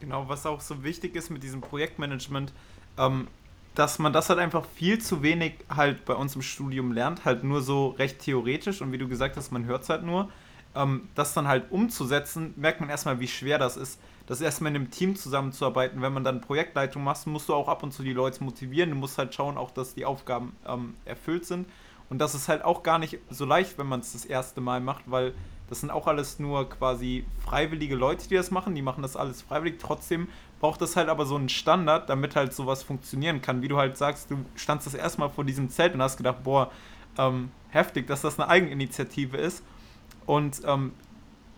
Genau, 0.00 0.28
was 0.28 0.46
auch 0.46 0.60
so 0.60 0.82
wichtig 0.82 1.14
ist 1.14 1.30
mit 1.30 1.42
diesem 1.42 1.60
Projektmanagement, 1.60 2.52
ähm, 2.98 3.28
dass 3.74 3.98
man 3.98 4.12
das 4.12 4.30
halt 4.30 4.38
einfach 4.38 4.64
viel 4.64 4.98
zu 4.98 5.22
wenig 5.22 5.54
halt 5.68 6.04
bei 6.06 6.14
uns 6.14 6.34
im 6.34 6.42
Studium 6.42 6.92
lernt, 6.92 7.24
halt 7.24 7.44
nur 7.44 7.60
so 7.60 7.88
recht 7.88 8.18
theoretisch 8.18 8.80
und 8.80 8.92
wie 8.92 8.98
du 8.98 9.08
gesagt 9.08 9.36
hast, 9.36 9.52
man 9.52 9.66
hört 9.66 9.82
es 9.82 9.88
halt 9.90 10.02
nur. 10.02 10.30
Ähm, 10.74 11.08
das 11.14 11.34
dann 11.34 11.48
halt 11.48 11.70
umzusetzen, 11.70 12.54
merkt 12.56 12.80
man 12.80 12.88
erstmal, 12.88 13.20
wie 13.20 13.28
schwer 13.28 13.58
das 13.58 13.76
ist, 13.76 13.98
das 14.30 14.40
erstmal 14.40 14.70
in 14.70 14.76
einem 14.76 14.90
Team 14.92 15.16
zusammenzuarbeiten. 15.16 16.02
Wenn 16.02 16.12
man 16.12 16.22
dann 16.22 16.40
Projektleitung 16.40 17.02
machst, 17.02 17.26
musst 17.26 17.48
du 17.48 17.54
auch 17.54 17.66
ab 17.66 17.82
und 17.82 17.90
zu 17.90 18.04
die 18.04 18.12
Leute 18.12 18.44
motivieren. 18.44 18.90
Du 18.90 18.96
musst 18.96 19.18
halt 19.18 19.34
schauen, 19.34 19.58
auch 19.58 19.72
dass 19.72 19.94
die 19.94 20.04
Aufgaben 20.04 20.54
ähm, 20.68 20.94
erfüllt 21.04 21.44
sind. 21.44 21.68
Und 22.08 22.20
das 22.20 22.36
ist 22.36 22.48
halt 22.48 22.64
auch 22.64 22.84
gar 22.84 23.00
nicht 23.00 23.18
so 23.28 23.44
leicht, 23.44 23.76
wenn 23.76 23.88
man 23.88 23.98
es 23.98 24.12
das 24.12 24.24
erste 24.24 24.60
Mal 24.60 24.80
macht, 24.80 25.10
weil 25.10 25.34
das 25.68 25.80
sind 25.80 25.90
auch 25.90 26.06
alles 26.06 26.38
nur 26.38 26.68
quasi 26.68 27.24
freiwillige 27.44 27.96
Leute, 27.96 28.28
die 28.28 28.36
das 28.36 28.52
machen. 28.52 28.76
Die 28.76 28.82
machen 28.82 29.02
das 29.02 29.16
alles 29.16 29.42
freiwillig. 29.42 29.80
Trotzdem 29.80 30.28
braucht 30.60 30.80
das 30.80 30.94
halt 30.94 31.08
aber 31.08 31.26
so 31.26 31.34
einen 31.34 31.48
Standard, 31.48 32.08
damit 32.08 32.36
halt 32.36 32.54
sowas 32.54 32.84
funktionieren 32.84 33.42
kann. 33.42 33.62
Wie 33.62 33.68
du 33.68 33.78
halt 33.78 33.96
sagst, 33.96 34.30
du 34.30 34.44
standst 34.54 34.86
das 34.86 34.94
erstmal 34.94 35.30
vor 35.30 35.42
diesem 35.42 35.70
Zelt 35.70 35.94
und 35.94 36.02
hast 36.02 36.18
gedacht, 36.18 36.44
boah, 36.44 36.70
ähm, 37.18 37.50
heftig, 37.70 38.06
dass 38.06 38.20
das 38.20 38.38
eine 38.38 38.48
Eigeninitiative 38.48 39.36
ist. 39.36 39.64
Und 40.24 40.60
ähm, 40.64 40.92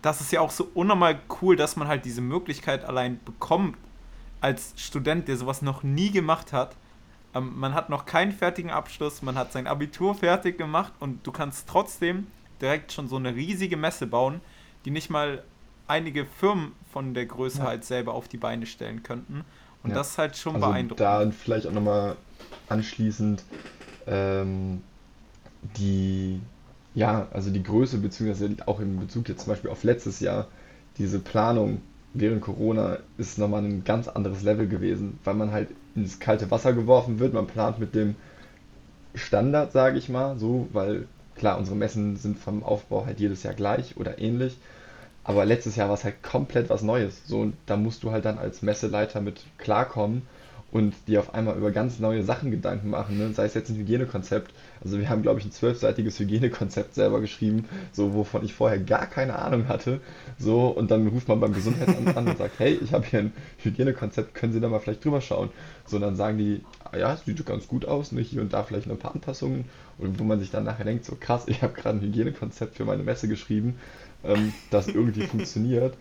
das 0.03 0.21
ist 0.21 0.31
ja 0.31 0.41
auch 0.41 0.51
so 0.51 0.69
unnormal 0.75 1.19
cool, 1.41 1.55
dass 1.55 1.75
man 1.75 1.87
halt 1.87 2.05
diese 2.05 2.21
Möglichkeit 2.21 2.85
allein 2.85 3.19
bekommt 3.23 3.77
als 4.41 4.73
Student, 4.75 5.27
der 5.29 5.37
sowas 5.37 5.61
noch 5.61 5.81
nie 5.81 6.11
gemacht 6.11 6.53
hat. 6.53 6.75
Ähm, 7.33 7.53
man 7.55 7.73
hat 7.73 7.89
noch 7.89 8.05
keinen 8.05 8.33
fertigen 8.33 8.69
Abschluss, 8.69 9.21
man 9.21 9.35
hat 9.35 9.53
sein 9.53 9.65
Abitur 9.65 10.13
fertig 10.13 10.57
gemacht 10.57 10.93
und 10.99 11.25
du 11.25 11.31
kannst 11.31 11.67
trotzdem 11.67 12.27
direkt 12.61 12.91
schon 12.91 13.07
so 13.07 13.15
eine 13.15 13.33
riesige 13.33 13.77
Messe 13.77 14.05
bauen, 14.05 14.41
die 14.83 14.91
nicht 14.91 15.09
mal 15.09 15.43
einige 15.87 16.25
Firmen 16.25 16.73
von 16.91 17.13
der 17.13 17.25
Größe 17.25 17.59
ja. 17.59 17.65
halt 17.65 17.85
selber 17.85 18.13
auf 18.13 18.27
die 18.27 18.37
Beine 18.37 18.65
stellen 18.65 19.03
könnten. 19.03 19.45
Und 19.83 19.91
ja. 19.91 19.95
das 19.95 20.11
ist 20.11 20.17
halt 20.17 20.37
schon 20.37 20.55
also 20.55 20.67
beeindruckend. 20.67 20.99
Da 20.99 21.31
vielleicht 21.31 21.65
auch 21.65 21.71
nochmal 21.71 22.17
anschließend 22.67 23.43
ähm, 24.05 24.81
die, 25.77 26.41
ja, 26.95 27.27
also 27.31 27.49
die 27.49 27.63
Größe, 27.63 27.97
beziehungsweise 27.97 28.55
auch 28.65 28.79
in 28.79 28.99
Bezug 28.99 29.29
jetzt 29.29 29.43
zum 29.43 29.53
Beispiel 29.53 29.71
auf 29.71 29.83
letztes 29.83 30.19
Jahr, 30.19 30.47
diese 30.97 31.19
Planung 31.19 31.81
während 32.13 32.41
Corona 32.41 32.99
ist 33.17 33.39
nochmal 33.39 33.63
ein 33.63 33.83
ganz 33.83 34.07
anderes 34.07 34.43
Level 34.43 34.67
gewesen, 34.67 35.19
weil 35.23 35.33
man 35.33 35.51
halt 35.51 35.69
ins 35.95 36.19
kalte 36.19 36.51
Wasser 36.51 36.73
geworfen 36.73 37.19
wird. 37.19 37.33
Man 37.33 37.47
plant 37.47 37.79
mit 37.79 37.95
dem 37.95 38.15
Standard, 39.15 39.71
sage 39.71 39.97
ich 39.97 40.09
mal, 40.09 40.37
so, 40.37 40.67
weil 40.73 41.07
Klar, 41.35 41.57
unsere 41.57 41.75
Messen 41.75 42.15
sind 42.17 42.37
vom 42.37 42.63
Aufbau 42.63 43.05
halt 43.05 43.19
jedes 43.19 43.43
Jahr 43.43 43.53
gleich 43.53 43.97
oder 43.97 44.19
ähnlich. 44.19 44.57
Aber 45.23 45.45
letztes 45.45 45.75
Jahr 45.75 45.87
war 45.87 45.95
es 45.95 46.03
halt 46.03 46.21
komplett 46.21 46.69
was 46.69 46.83
Neues. 46.83 47.21
So, 47.25 47.39
und 47.39 47.55
da 47.65 47.77
musst 47.77 48.03
du 48.03 48.11
halt 48.11 48.25
dann 48.25 48.37
als 48.37 48.61
Messeleiter 48.61 49.21
mit 49.21 49.43
klarkommen 49.57 50.23
und 50.73 50.95
dir 51.07 51.19
auf 51.19 51.35
einmal 51.35 51.55
über 51.55 51.69
ganz 51.69 51.99
neue 51.99 52.23
Sachen 52.23 52.49
Gedanken 52.49 52.89
machen, 52.89 53.19
ne? 53.19 53.31
sei 53.31 53.45
es 53.45 53.53
jetzt 53.53 53.69
ein 53.69 53.75
Hygienekonzept. 53.75 54.51
Also 54.83 54.97
wir 54.97 55.07
haben, 55.07 55.21
glaube 55.21 55.39
ich, 55.39 55.45
ein 55.45 55.51
zwölfseitiges 55.51 56.17
Hygienekonzept 56.19 56.95
selber 56.95 57.21
geschrieben, 57.21 57.65
so 57.91 58.15
wovon 58.15 58.43
ich 58.43 58.55
vorher 58.55 58.79
gar 58.79 59.05
keine 59.05 59.37
Ahnung 59.37 59.67
hatte. 59.67 60.01
So, 60.39 60.69
und 60.69 60.89
dann 60.89 61.07
ruft 61.07 61.27
man 61.27 61.39
beim 61.39 61.53
Gesundheitsamt 61.53 62.17
an 62.17 62.27
und 62.27 62.39
sagt, 62.39 62.57
hey, 62.57 62.79
ich 62.83 62.91
habe 62.91 63.05
hier 63.05 63.19
ein 63.19 63.33
Hygienekonzept, 63.59 64.33
können 64.33 64.51
Sie 64.51 64.59
da 64.59 64.67
mal 64.67 64.79
vielleicht 64.79 65.05
drüber 65.05 65.21
schauen? 65.21 65.51
So, 65.85 65.99
dann 65.99 66.15
sagen 66.15 66.39
die, 66.39 66.61
ah 66.91 66.97
ja, 66.97 67.17
sieht 67.17 67.45
ganz 67.45 67.67
gut 67.67 67.85
aus, 67.85 68.11
ne? 68.11 68.21
hier 68.21 68.41
und 68.41 68.51
da 68.51 68.63
vielleicht 68.63 68.87
noch 68.87 68.95
ein 68.95 68.99
paar 68.99 69.13
Anpassungen. 69.13 69.65
Und 69.99 70.17
wo 70.17 70.23
man 70.23 70.39
sich 70.39 70.49
dann 70.49 70.63
nachher 70.63 70.85
denkt, 70.85 71.05
so 71.05 71.15
krass, 71.19 71.43
ich 71.45 71.61
habe 71.61 71.73
gerade 71.73 71.99
ein 71.99 72.01
Hygienekonzept 72.01 72.77
für 72.77 72.85
meine 72.85 73.03
Messe 73.03 73.27
geschrieben, 73.27 73.75
ähm, 74.23 74.53
das 74.71 74.87
irgendwie 74.87 75.27
funktioniert. 75.27 75.93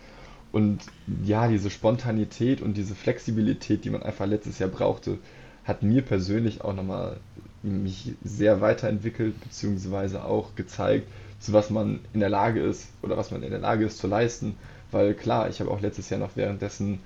Und 0.53 0.83
ja, 1.25 1.49
diese 1.49 1.71
Spontanität 1.71 2.61
und 2.61 2.77
diese 2.77 2.95
Flexibilität, 2.95 3.85
die 3.85 3.91
man 3.91 4.03
einfach 4.03 4.27
letztes 4.27 4.59
Jahr 4.59 4.69
brauchte, 4.69 5.19
hat 5.65 5.83
mir 5.83 6.03
persönlich 6.03 6.63
auch 6.63 6.75
nochmal 6.75 7.17
mich 7.63 8.13
sehr 8.23 8.61
weiterentwickelt, 8.61 9.41
beziehungsweise 9.41 10.25
auch 10.25 10.55
gezeigt, 10.55 11.09
zu 11.39 11.53
was 11.53 11.71
man 11.71 12.01
in 12.13 12.21
der 12.21 12.29
Lage 12.29 12.61
ist 12.61 12.89
oder 13.03 13.17
was 13.17 13.31
man 13.31 13.43
in 13.43 13.51
der 13.51 13.61
Lage 13.61 13.87
ist 13.87 13.99
zu 13.99 14.07
leisten. 14.07 14.57
Weil 14.91 15.15
klar, 15.15 15.49
ich 15.49 15.61
habe 15.61 15.71
auch 15.71 15.81
letztes 15.81 16.11
Jahr 16.11 16.21
noch 16.21 16.37
währenddessen 16.37 16.99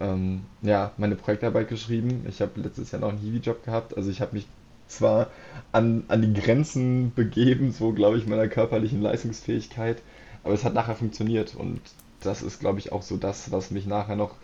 ähm, 0.00 0.40
ja, 0.62 0.92
meine 0.96 1.14
Projektarbeit 1.14 1.68
geschrieben. 1.68 2.26
Ich 2.28 2.40
habe 2.40 2.60
letztes 2.60 2.90
Jahr 2.90 3.00
noch 3.00 3.10
einen 3.10 3.18
Hiwi-Job 3.18 3.64
gehabt. 3.64 3.96
Also 3.96 4.10
ich 4.10 4.20
habe 4.20 4.34
mich 4.34 4.48
zwar 4.88 5.30
an, 5.70 6.04
an 6.08 6.22
die 6.22 6.40
Grenzen 6.40 7.12
begeben, 7.14 7.72
so 7.72 7.92
glaube 7.92 8.18
ich, 8.18 8.26
meiner 8.26 8.48
körperlichen 8.48 9.02
Leistungsfähigkeit, 9.02 10.02
aber 10.42 10.54
es 10.54 10.64
hat 10.64 10.74
nachher 10.74 10.96
funktioniert 10.96 11.54
und 11.54 11.80
das 12.20 12.42
ist, 12.42 12.60
glaube 12.60 12.78
ich, 12.78 12.92
auch 12.92 13.02
so 13.02 13.16
das, 13.16 13.50
was 13.52 13.70
mich 13.70 13.86
nachher 13.86 14.16
noch, 14.16 14.34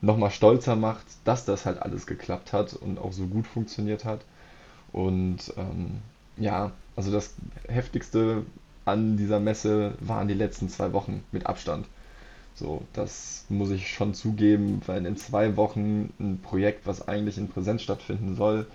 noch 0.00 0.16
mal 0.16 0.30
stolzer 0.30 0.76
macht, 0.76 1.06
dass 1.24 1.44
das 1.44 1.66
halt 1.66 1.80
alles 1.80 2.06
geklappt 2.06 2.52
hat 2.52 2.74
und 2.74 2.98
auch 2.98 3.12
so 3.12 3.26
gut 3.26 3.46
funktioniert 3.46 4.04
hat. 4.04 4.20
Und 4.92 5.52
ähm, 5.56 5.98
ja, 6.36 6.72
also 6.96 7.10
das 7.10 7.34
Heftigste 7.68 8.44
an 8.84 9.16
dieser 9.16 9.40
Messe 9.40 9.94
waren 10.00 10.28
die 10.28 10.34
letzten 10.34 10.68
zwei 10.68 10.92
Wochen 10.92 11.22
mit 11.32 11.46
Abstand. 11.46 11.86
So, 12.54 12.82
das 12.92 13.44
muss 13.48 13.70
ich 13.70 13.88
schon 13.88 14.12
zugeben, 14.14 14.82
weil 14.86 15.06
in 15.06 15.16
zwei 15.16 15.56
Wochen 15.56 16.12
ein 16.20 16.40
Projekt, 16.42 16.86
was 16.86 17.08
eigentlich 17.08 17.38
in 17.38 17.48
Präsenz 17.48 17.82
stattfinden 17.82 18.36
soll, 18.36 18.66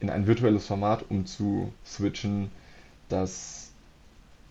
in 0.00 0.10
ein 0.10 0.26
virtuelles 0.26 0.66
Format 0.66 1.04
umzuswitchen, 1.08 2.50
das 3.08 3.65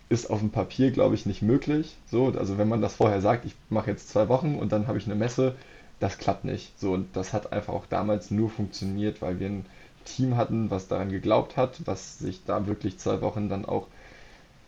ist 0.09 0.29
auf 0.29 0.39
dem 0.39 0.51
Papier, 0.51 0.91
glaube 0.91 1.15
ich, 1.15 1.25
nicht 1.25 1.41
möglich. 1.41 1.95
So, 2.05 2.27
also 2.27 2.57
wenn 2.57 2.69
man 2.69 2.81
das 2.81 2.95
vorher 2.95 3.21
sagt, 3.21 3.45
ich 3.45 3.55
mache 3.69 3.91
jetzt 3.91 4.09
zwei 4.09 4.29
Wochen 4.29 4.55
und 4.55 4.71
dann 4.71 4.88
habe 4.88 4.97
ich 4.97 5.05
eine 5.05 5.15
Messe, 5.15 5.55
das 6.00 6.17
klappt 6.17 6.45
nicht. 6.45 6.79
So, 6.79 6.93
und 6.93 7.15
das 7.15 7.33
hat 7.33 7.53
einfach 7.53 7.74
auch 7.74 7.85
damals 7.88 8.31
nur 8.31 8.50
funktioniert, 8.50 9.21
weil 9.21 9.39
wir 9.39 9.47
ein 9.47 9.65
Team 10.05 10.38
hatten, 10.38 10.69
was 10.69 10.88
daran 10.88 11.09
geglaubt 11.09 11.57
hat, 11.57 11.81
was 11.85 12.19
sich 12.19 12.43
da 12.45 12.67
wirklich 12.67 13.00
zwei 13.00 13.21
Wochen 13.21 13.50
dann 13.50 13.65
auch, 13.65 13.88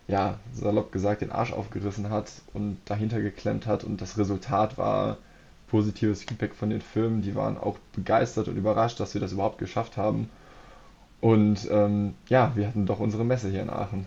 ja, 0.07 0.39
salopp 0.53 0.91
gesagt, 0.91 1.21
den 1.21 1.31
Arsch 1.31 1.53
aufgerissen 1.53 2.09
hat 2.09 2.31
und 2.53 2.77
dahinter 2.85 3.21
geklemmt 3.21 3.67
hat. 3.67 3.83
Und 3.83 4.01
das 4.01 4.17
Resultat 4.17 4.77
war 4.77 5.17
positives 5.67 6.23
Feedback 6.23 6.55
von 6.55 6.69
den 6.69 6.81
Firmen. 6.81 7.21
Die 7.21 7.35
waren 7.35 7.57
auch 7.57 7.77
begeistert 7.93 8.47
und 8.47 8.57
überrascht, 8.57 8.99
dass 8.99 9.13
wir 9.13 9.21
das 9.21 9.33
überhaupt 9.33 9.59
geschafft 9.59 9.97
haben. 9.97 10.29
Und 11.21 11.67
ähm, 11.71 12.13
ja, 12.29 12.51
wir 12.55 12.67
hatten 12.67 12.85
doch 12.85 12.99
unsere 12.99 13.25
Messe 13.25 13.49
hier 13.49 13.61
in 13.61 13.69
Aachen. 13.69 14.05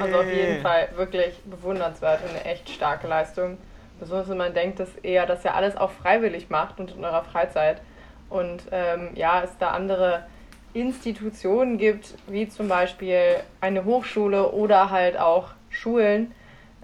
Also 0.00 0.18
auf 0.18 0.32
jeden 0.32 0.60
Fall 0.60 0.88
wirklich 0.96 1.34
bewundernswert 1.44 2.22
und 2.22 2.30
eine 2.30 2.44
echt 2.44 2.68
starke 2.68 3.06
Leistung. 3.06 3.58
Besonders 3.98 4.28
wenn 4.28 4.36
man 4.36 4.54
denkt, 4.54 4.78
dass 4.78 4.90
ihr 5.02 5.26
das 5.26 5.42
ja 5.42 5.54
alles 5.54 5.76
auch 5.76 5.90
freiwillig 5.90 6.50
macht 6.50 6.78
und 6.78 6.92
in 6.92 7.04
eurer 7.04 7.24
Freizeit. 7.24 7.80
Und 8.28 8.64
ähm, 8.70 9.10
ja, 9.14 9.42
es 9.42 9.50
da 9.58 9.70
andere 9.70 10.26
Institutionen 10.74 11.78
gibt, 11.78 12.14
wie 12.26 12.48
zum 12.48 12.68
Beispiel 12.68 13.36
eine 13.60 13.84
Hochschule 13.84 14.52
oder 14.52 14.90
halt 14.90 15.18
auch 15.18 15.50
Schulen, 15.70 16.32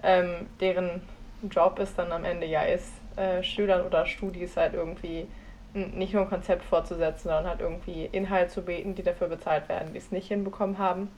ähm, 0.03 0.47
deren 0.59 1.01
Job 1.49 1.79
es 1.79 1.95
dann 1.95 2.11
am 2.11 2.25
Ende 2.25 2.47
ja 2.47 2.63
ist, 2.63 2.91
äh, 3.15 3.43
Schülern 3.43 3.85
oder 3.85 4.05
Studis 4.05 4.57
halt 4.57 4.73
irgendwie 4.73 5.27
nicht 5.75 6.13
nur 6.13 6.23
ein 6.23 6.29
Konzept 6.29 6.63
fortzusetzen, 6.63 7.23
sondern 7.23 7.47
halt 7.47 7.59
irgendwie 7.59 8.05
Inhalt 8.11 8.49
zu 8.49 8.61
beten, 8.61 8.95
die 8.95 9.03
dafür 9.03 9.27
bezahlt 9.27 9.67
werden, 9.67 9.91
die 9.91 9.97
es 9.97 10.11
nicht 10.11 10.29
hinbekommen 10.29 10.77
haben. 10.77 11.09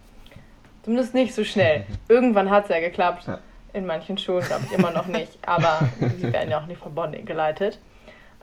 Zumindest 0.88 1.14
nicht 1.14 1.36
so 1.36 1.44
schnell. 1.44 1.86
Irgendwann 2.08 2.50
hat 2.50 2.64
es 2.64 2.70
ja 2.70 2.80
geklappt. 2.80 3.28
Ja. 3.28 3.40
In 3.74 3.86
manchen 3.86 4.18
Schulen 4.18 4.46
glaube 4.46 4.64
ich 4.68 4.72
immer 4.72 4.92
noch 4.92 5.08
nicht, 5.08 5.38
aber 5.46 5.82
sie 6.18 6.32
werden 6.32 6.50
ja 6.50 6.62
auch 6.62 6.66
nicht 6.66 6.80
von 6.80 6.96
Bonding 6.96 7.26
geleitet. 7.26 7.78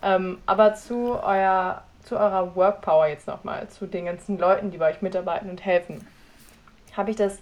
Ähm, 0.03 0.37
aber 0.45 0.75
zu, 0.75 1.19
euer, 1.23 1.85
zu 2.03 2.19
eurer 2.19 2.55
Workpower 2.55 3.07
jetzt 3.07 3.27
nochmal, 3.27 3.69
zu 3.69 3.87
den 3.87 4.05
ganzen 4.05 4.37
Leuten, 4.37 4.71
die 4.71 4.77
bei 4.77 4.91
euch 4.91 5.01
mitarbeiten 5.01 5.49
und 5.49 5.65
helfen. 5.65 6.07
Habe 6.95 7.13
ich 7.13 7.17
das 7.17 7.39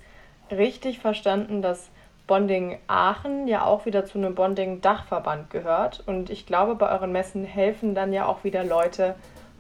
richtig 0.53 1.01
verstanden, 1.01 1.63
dass 1.63 1.91
Bonding 2.29 2.79
Aachen 2.87 3.49
ja 3.49 3.65
auch 3.65 3.87
wieder 3.87 4.05
zu 4.05 4.19
einem 4.19 4.37
Bonding-Dachverband 4.37 5.51
gehört. 5.51 6.05
Und 6.07 6.31
ich 6.31 6.47
glaube, 6.47 6.77
bei 6.77 6.93
euren 6.93 7.11
Messen 7.11 7.45
helfen 7.45 7.97
dann 7.97 8.13
ja 8.13 8.27
auch 8.27 8.45
wieder 8.45 8.63
Leute 8.63 9.17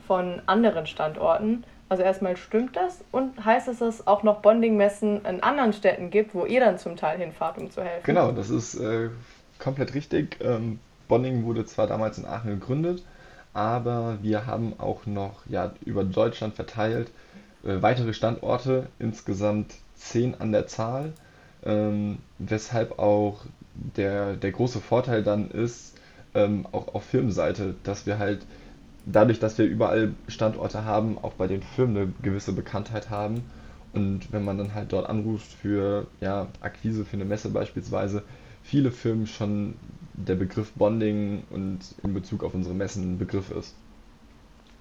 von 0.07 0.41
anderen 0.47 0.87
Standorten. 0.87 1.65
Also 1.93 2.05
erstmal 2.05 2.39
stimmt 2.39 2.75
das 2.75 3.05
und 3.13 3.45
heißt 3.45 3.69
es, 3.69 3.81
dass 3.81 3.97
es 3.97 4.07
auch 4.07 4.23
noch 4.23 4.41
Bonding-Messen 4.41 5.27
in 5.27 5.43
anderen 5.43 5.75
Städten 5.75 6.09
gibt, 6.09 6.35
wo 6.35 6.47
ihr 6.47 6.61
dann 6.61 6.79
zum 6.79 6.97
Teil 6.97 7.19
hinfahrt, 7.19 7.59
um 7.59 7.71
zu 7.71 7.83
helfen? 7.83 8.05
Genau, 8.05 8.33
das 8.33 8.49
ist 8.49 8.77
äh, 8.77 9.11
komplett 9.59 9.93
richtig. 9.93 10.39
Ähm, 10.41 10.79
Bonding 11.07 11.45
wurde 11.45 11.67
zwar 11.67 11.87
damals 11.87 12.17
in 12.17 12.25
Aachen 12.25 12.49
gegründet, 12.49 13.05
aber 13.53 14.17
wir 14.23 14.47
haben 14.47 14.73
auch 14.79 15.05
noch 15.05 15.45
ja, 15.51 15.75
über 15.85 16.03
Deutschland 16.03 16.55
verteilt 16.55 17.11
äh, 17.63 17.83
weitere 17.83 18.15
Standorte, 18.15 18.87
insgesamt 18.99 19.75
zehn 19.95 20.35
an 20.41 20.51
der 20.51 20.67
Zahl 20.69 21.13
ähm, 21.63 22.21
weshalb 22.39 22.99
auch 23.01 23.43
der, 23.99 24.37
der 24.37 24.53
große 24.53 24.81
Vorteil 24.81 25.23
dann 25.23 25.51
ist, 25.51 25.99
ähm, 26.35 26.67
auch 26.73 26.95
auf 26.95 27.05
Firmenseite, 27.05 27.75
dass 27.85 28.07
wir 28.07 28.19
halt 28.19 28.47
dadurch, 29.07 29.39
dass 29.39 29.59
wir 29.59 29.67
überall 29.67 30.15
Standorte 30.29 30.85
haben, 30.85 31.19
auch 31.19 31.35
bei 31.35 31.47
den 31.47 31.63
Firmen 31.63 31.97
eine 31.97 32.13
gewisse 32.23 32.53
Bekanntheit 32.53 33.11
haben. 33.11 33.43
Und 33.93 34.33
wenn 34.33 34.45
man 34.45 34.59
dann 34.59 34.75
halt 34.75 34.93
dort 34.93 35.09
anruft 35.09 35.53
für 35.53 36.07
ja, 36.21 36.49
Akquise 36.61 37.05
für 37.05 37.17
eine 37.17 37.25
Messe 37.25 37.51
beispielsweise, 37.51 38.23
viele 38.63 38.91
Firmen 38.91 39.27
schon 39.27 39.75
der 40.15 40.35
Begriff 40.35 40.73
Bonding 40.73 41.43
und 41.51 41.81
in 42.03 42.15
Bezug 42.15 42.45
auf 42.45 42.55
unsere 42.55 42.75
Messen 42.75 43.15
ein 43.15 43.19
Begriff 43.19 43.51
ist. 43.51 43.75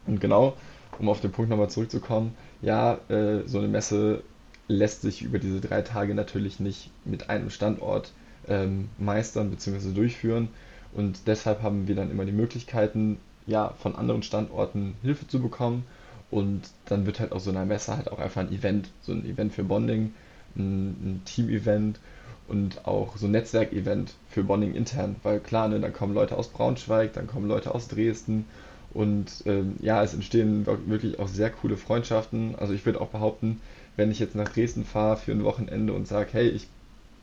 Und 0.08 0.22
genau, 0.22 0.56
um 1.00 1.10
auf 1.10 1.22
den 1.22 1.32
Punkt 1.32 1.50
nochmal 1.50 1.70
zurückzukommen, 1.70 2.36
ja, 2.62 3.00
äh, 3.10 3.48
so 3.48 3.58
eine 3.58 3.68
Messe 3.68 4.24
lässt 4.68 5.02
sich 5.02 5.22
über 5.22 5.40
diese 5.40 5.62
drei 5.62 5.82
Tage 5.82 6.16
natürlich 6.16 6.60
nicht 6.60 6.92
mit 7.06 7.30
einem 7.30 7.50
Standort 7.50 8.14
ähm, 8.48 8.90
meistern 8.98 9.50
bzw. 9.50 9.94
durchführen. 9.94 10.50
Und 10.94 11.28
deshalb 11.28 11.62
haben 11.62 11.88
wir 11.88 11.96
dann 11.96 12.12
immer 12.12 12.26
die 12.26 12.32
Möglichkeiten, 12.32 13.18
ja, 13.48 13.74
von 13.80 13.96
anderen 13.96 14.24
Standorten 14.24 14.96
Hilfe 15.02 15.28
zu 15.28 15.42
bekommen. 15.42 15.86
Und 16.30 16.62
dann 16.86 17.06
wird 17.06 17.20
halt 17.20 17.34
aus 17.34 17.44
so 17.44 17.50
einer 17.52 17.66
Messe 17.66 17.96
halt 17.96 18.10
auch 18.10 18.20
einfach 18.20 18.42
ein 18.42 18.54
Event, 18.54 18.90
so 19.02 19.12
ein 19.12 19.26
Event 19.26 19.54
für 19.54 19.64
Bonding, 19.64 20.14
ein, 20.56 20.90
ein 20.90 21.22
Team-Event 21.26 22.00
und 22.48 22.86
auch 22.86 23.18
so 23.18 23.28
ein 23.28 23.32
Netzwerk-Event 23.32 24.14
für 24.30 24.44
Bonding 24.44 24.74
intern. 24.74 25.18
Weil 25.24 25.40
klar, 25.40 25.68
ne, 25.68 25.80
dann 25.80 25.94
kommen 25.94 26.14
Leute 26.14 26.38
aus 26.38 26.48
Braunschweig, 26.48 27.14
dann 27.14 27.28
kommen 27.28 27.48
Leute 27.48 27.76
aus 27.76 27.88
Dresden 27.88 28.46
und 28.94 29.44
ähm, 29.46 29.76
ja, 29.80 30.04
es 30.04 30.14
entstehen 30.14 30.66
wirklich 30.66 31.20
auch 31.20 31.28
sehr 31.28 31.50
coole 31.50 31.78
Freundschaften. 31.78 32.56
Also 32.56 32.74
ich 32.74 32.86
würde 32.86 33.00
auch 33.00 33.08
behaupten, 33.08 33.62
wenn 33.96 34.12
ich 34.12 34.20
jetzt 34.20 34.36
nach 34.36 34.50
Dresden 34.50 34.86
fahre 34.86 35.18
für 35.18 35.32
ein 35.32 35.44
Wochenende 35.44 35.94
und 35.94 36.08
sage, 36.08 36.30
hey, 36.34 36.50
ich 36.50 36.68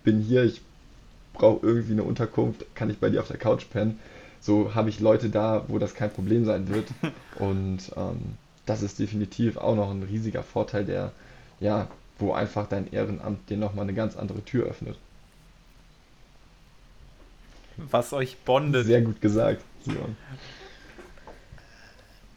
bin 0.02 0.20
hier, 0.20 0.44
ich 0.44 0.62
brauche 1.34 1.64
irgendwie 1.66 1.92
eine 1.92 2.04
Unterkunft, 2.04 2.64
kann 2.74 2.90
ich 2.90 2.98
bei 2.98 3.10
dir 3.10 3.20
auf 3.20 3.28
der 3.28 3.36
Couch 3.36 3.66
pennen. 3.70 3.98
So 4.40 4.74
habe 4.74 4.88
ich 4.88 5.00
Leute 5.00 5.30
da, 5.30 5.64
wo 5.68 5.78
das 5.78 5.94
kein 5.94 6.10
Problem 6.10 6.44
sein 6.44 6.68
wird. 6.68 6.88
Und 7.38 7.78
ähm, 7.96 8.36
das 8.66 8.82
ist 8.82 8.98
definitiv 8.98 9.56
auch 9.56 9.74
noch 9.74 9.90
ein 9.90 10.02
riesiger 10.02 10.42
Vorteil, 10.42 10.84
der, 10.84 11.12
ja, 11.60 11.88
wo 12.18 12.32
einfach 12.32 12.68
dein 12.68 12.92
Ehrenamt 12.92 13.48
dir 13.48 13.56
nochmal 13.56 13.84
eine 13.84 13.94
ganz 13.94 14.16
andere 14.16 14.44
Tür 14.44 14.66
öffnet. 14.66 14.96
Was 17.76 18.12
euch 18.12 18.36
bondet. 18.38 18.86
Sehr 18.86 19.02
gut 19.02 19.20
gesagt, 19.20 19.62
Simon. 19.84 20.16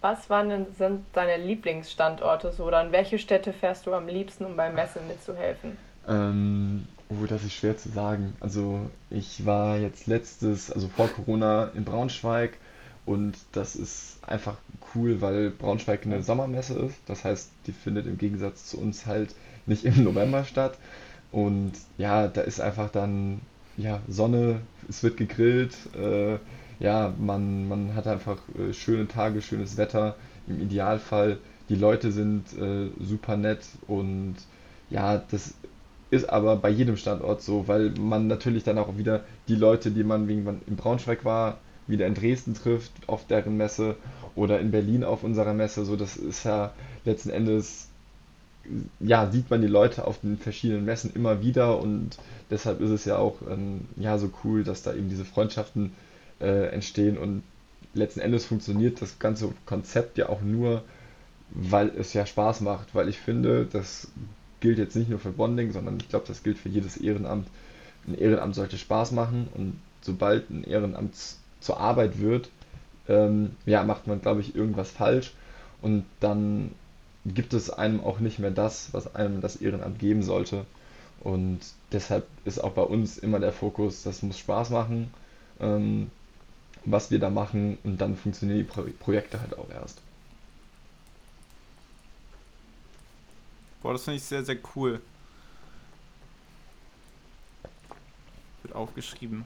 Was 0.01 0.29
waren 0.29 0.49
denn, 0.49 0.65
sind 0.77 1.05
deine 1.13 1.43
Lieblingsstandorte 1.43 2.51
so? 2.51 2.65
Oder 2.65 2.79
an 2.79 2.91
welche 2.91 3.19
Städte 3.19 3.53
fährst 3.53 3.85
du 3.85 3.93
am 3.93 4.07
liebsten, 4.07 4.45
um 4.45 4.55
beim 4.55 4.73
Messen 4.73 5.07
mitzuhelfen? 5.07 5.77
Ähm, 6.07 6.87
oh, 7.11 7.25
das 7.25 7.43
ist 7.43 7.53
schwer 7.53 7.77
zu 7.77 7.89
sagen. 7.89 8.33
Also 8.39 8.89
ich 9.09 9.45
war 9.45 9.77
jetzt 9.77 10.07
letztes, 10.07 10.71
also 10.71 10.87
vor 10.87 11.07
Corona 11.09 11.71
in 11.75 11.83
Braunschweig 11.83 12.57
und 13.05 13.35
das 13.51 13.75
ist 13.75 14.19
einfach 14.25 14.57
cool, 14.95 15.21
weil 15.21 15.49
Braunschweig 15.49 16.05
eine 16.05 16.23
Sommermesse 16.23 16.77
ist. 16.79 16.97
Das 17.07 17.23
heißt, 17.25 17.51
die 17.67 17.71
findet 17.71 18.07
im 18.07 18.17
Gegensatz 18.17 18.65
zu 18.65 18.79
uns 18.79 19.05
halt 19.05 19.35
nicht 19.65 19.85
im 19.85 20.03
November 20.03 20.45
statt. 20.45 20.77
Und 21.31 21.73
ja, 21.97 22.27
da 22.27 22.41
ist 22.41 22.59
einfach 22.59 22.89
dann 22.89 23.41
ja, 23.77 24.01
Sonne, 24.07 24.61
es 24.89 25.01
wird 25.03 25.17
gegrillt, 25.17 25.75
äh, 25.97 26.37
ja, 26.79 27.13
man, 27.19 27.67
man 27.67 27.95
hat 27.95 28.07
einfach 28.07 28.37
äh, 28.57 28.73
schöne 28.73 29.07
Tage, 29.07 29.41
schönes 29.41 29.77
Wetter 29.77 30.15
im 30.47 30.61
Idealfall. 30.61 31.37
Die 31.69 31.75
Leute 31.75 32.11
sind 32.11 32.45
äh, 32.57 32.89
super 32.99 33.37
nett 33.37 33.61
und 33.87 34.35
ja, 34.89 35.17
das 35.31 35.53
ist 36.11 36.29
aber 36.29 36.57
bei 36.57 36.69
jedem 36.69 36.97
Standort 36.97 37.41
so, 37.41 37.67
weil 37.67 37.91
man 37.91 38.27
natürlich 38.27 38.63
dann 38.63 38.77
auch 38.77 38.97
wieder 38.97 39.23
die 39.47 39.55
Leute, 39.55 39.91
die 39.91 40.03
man 40.03 40.27
wegen 40.27 40.43
man 40.43 40.61
in 40.67 40.75
Braunschweig 40.75 41.25
war, 41.25 41.57
wieder 41.87 42.05
in 42.05 42.13
Dresden 42.13 42.53
trifft 42.53 42.91
auf 43.07 43.25
deren 43.25 43.57
Messe 43.57 43.95
oder 44.35 44.59
in 44.59 44.71
Berlin 44.71 45.03
auf 45.03 45.23
unserer 45.23 45.53
Messe. 45.53 45.83
So, 45.85 45.95
das 45.95 46.17
ist 46.17 46.43
ja 46.43 46.71
letzten 47.05 47.31
Endes 47.31 47.87
ja, 48.99 49.29
sieht 49.31 49.49
man 49.49 49.61
die 49.61 49.67
Leute 49.67 50.05
auf 50.05 50.19
den 50.21 50.37
verschiedenen 50.37 50.85
Messen 50.85 51.11
immer 51.13 51.41
wieder 51.41 51.79
und 51.79 52.17
deshalb 52.49 52.81
ist 52.81 52.91
es 52.91 53.05
ja 53.05 53.17
auch 53.17 53.37
ähm, 53.49 53.81
ja, 53.95 54.17
so 54.17 54.31
cool, 54.43 54.63
dass 54.63 54.83
da 54.83 54.93
eben 54.93 55.09
diese 55.09 55.25
Freundschaften 55.25 55.93
äh, 56.39 56.67
entstehen 56.67 57.17
und 57.17 57.43
letzten 57.93 58.19
Endes 58.19 58.45
funktioniert 58.45 59.01
das 59.01 59.19
ganze 59.19 59.51
Konzept 59.65 60.17
ja 60.17 60.29
auch 60.29 60.41
nur, 60.41 60.83
weil 61.49 61.89
es 61.97 62.13
ja 62.13 62.25
Spaß 62.25 62.61
macht, 62.61 62.93
weil 62.93 63.09
ich 63.09 63.17
finde, 63.17 63.65
das 63.65 64.11
gilt 64.61 64.77
jetzt 64.77 64.95
nicht 64.95 65.09
nur 65.09 65.19
für 65.19 65.31
Bonding, 65.31 65.71
sondern 65.71 65.97
ich 65.99 66.09
glaube, 66.09 66.25
das 66.27 66.43
gilt 66.43 66.57
für 66.57 66.69
jedes 66.69 66.97
Ehrenamt. 66.97 67.47
Ein 68.07 68.15
Ehrenamt 68.17 68.55
sollte 68.55 68.77
Spaß 68.77 69.11
machen 69.11 69.47
und 69.53 69.79
sobald 70.01 70.49
ein 70.49 70.63
Ehrenamt 70.63 71.15
zur 71.59 71.79
Arbeit 71.79 72.19
wird, 72.19 72.49
ähm, 73.07 73.51
ja, 73.65 73.83
macht 73.83 74.07
man, 74.07 74.21
glaube 74.21 74.41
ich, 74.41 74.55
irgendwas 74.55 74.89
falsch 74.89 75.33
und 75.81 76.05
dann 76.19 76.71
gibt 77.25 77.53
es 77.53 77.69
einem 77.69 78.01
auch 78.01 78.19
nicht 78.19 78.39
mehr 78.39 78.51
das, 78.51 78.93
was 78.93 79.13
einem 79.15 79.41
das 79.41 79.57
Ehrenamt 79.57 79.99
geben 79.99 80.23
sollte. 80.23 80.65
Und 81.19 81.59
deshalb 81.91 82.25
ist 82.45 82.63
auch 82.63 82.71
bei 82.71 82.81
uns 82.81 83.19
immer 83.19 83.39
der 83.39 83.51
Fokus, 83.51 84.01
das 84.01 84.23
muss 84.23 84.39
Spaß 84.39 84.71
machen. 84.71 85.13
Ähm, 85.59 86.09
was 86.85 87.11
wir 87.11 87.19
da 87.19 87.29
machen 87.29 87.77
und 87.83 88.01
dann 88.01 88.15
funktionieren 88.15 88.59
die 88.59 88.63
Pro 88.63 88.83
Projekte 88.99 89.39
halt 89.39 89.57
auch 89.57 89.69
erst. 89.69 90.01
Boah, 93.81 93.93
das 93.93 94.03
finde 94.03 94.17
ich 94.17 94.23
sehr, 94.23 94.43
sehr 94.43 94.57
cool. 94.75 95.01
Wird 98.63 98.75
aufgeschrieben. 98.75 99.45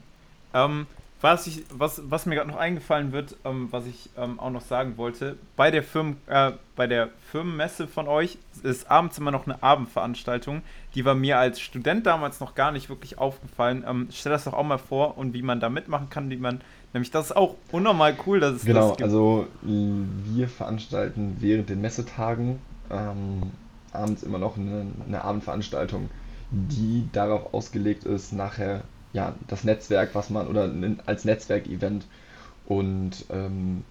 Ähm, 0.54 0.88
was, 1.22 1.48
ich, 1.48 1.64
was, 1.70 2.02
was 2.10 2.26
mir 2.26 2.36
gerade 2.36 2.50
noch 2.50 2.58
eingefallen 2.58 3.12
wird, 3.12 3.36
ähm, 3.46 3.70
was 3.72 3.86
ich 3.86 4.10
ähm, 4.18 4.40
auch 4.40 4.52
noch 4.52 4.62
sagen 4.62 4.98
wollte, 4.98 5.38
bei 5.56 5.72
der, 5.72 5.84
Firmen, 5.84 6.18
äh, 6.28 6.52
bei 6.76 6.88
der 6.88 7.10
Firmenmesse 7.32 7.88
von 7.88 8.08
euch 8.08 8.38
ist 8.64 8.92
abends 8.92 9.18
immer 9.18 9.32
noch 9.32 9.48
eine 9.48 9.64
Abendveranstaltung. 9.64 10.62
Die 10.94 11.06
war 11.06 11.16
mir 11.16 11.40
als 11.40 11.60
Student 11.60 12.06
damals 12.06 12.40
noch 12.40 12.56
gar 12.56 12.72
nicht 12.72 12.90
wirklich 12.90 13.18
aufgefallen. 13.18 13.86
Ähm, 13.88 14.10
stell 14.12 14.32
das 14.32 14.44
doch 14.44 14.54
auch 14.54 14.64
mal 14.64 14.78
vor 14.78 15.18
und 15.18 15.34
wie 15.34 15.42
man 15.42 15.60
da 15.60 15.70
mitmachen 15.70 16.10
kann, 16.10 16.30
wie 16.30 16.38
man 16.38 16.62
Nämlich 16.96 17.12
das 17.12 17.26
ist 17.26 17.36
auch 17.36 17.56
unnormal 17.74 18.16
cool, 18.26 18.40
dass 18.40 18.56
es 18.56 18.64
genau, 18.64 18.80
das 18.80 18.90
gibt. 18.98 19.00
Genau, 19.00 19.40
also 19.40 19.48
wir 19.64 20.48
veranstalten 20.48 21.36
während 21.42 21.68
den 21.68 21.82
Messetagen 21.82 22.60
ähm, 22.90 23.52
abends 23.96 24.24
immer 24.24 24.38
noch 24.38 24.58
eine, 24.58 24.86
eine, 25.08 25.24
Abendveranstaltung, 25.24 26.10
die 26.52 27.08
darauf 27.12 27.54
ausgelegt 27.54 28.04
ist, 28.04 28.34
nachher 28.34 28.82
ja 29.14 29.34
das 29.48 29.64
Netzwerk, 29.64 30.14
was 30.14 30.30
man 30.30 30.48
oder 30.48 30.72
als 31.06 31.26
Netzwerkevent 31.26 32.06
und 32.66 33.26
ähm, 33.30 33.84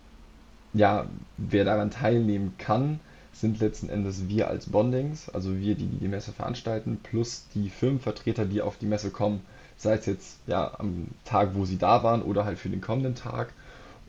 ja, 0.73 1.07
wer 1.37 1.65
daran 1.65 1.91
teilnehmen 1.91 2.55
kann, 2.59 3.01
sind 3.33 3.61
letzten 3.61 3.89
Endes 3.89 4.29
wir 4.29 4.49
als 4.49 4.67
Bondings, 4.67 5.29
also 5.29 5.57
wir, 5.59 5.75
die 5.75 5.87
die 5.87 6.09
Messe 6.09 6.33
veranstalten, 6.33 6.99
plus 7.03 7.47
die 7.55 7.69
Firmenvertreter, 7.69 8.45
die 8.45 8.63
auf 8.63 8.77
die 8.79 8.87
Messe 8.87 9.11
kommen 9.11 9.41
sei 9.77 9.95
es 9.95 10.07
jetzt 10.07 10.39
ja 10.47 10.73
am 10.79 11.09
Tag, 11.25 11.51
wo 11.55 11.65
sie 11.65 11.79
da 11.79 12.03
waren 12.03 12.23
oder 12.23 12.45
halt 12.45 12.59
für 12.59 12.69
den 12.69 12.81
kommenden 12.81 13.15
Tag. 13.15 13.53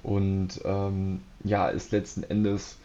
Und 0.03 0.61
ähm, 0.65 1.21
ja, 1.43 1.67
ist 1.67 1.91
letzten 1.91 2.23
Endes 2.23 2.77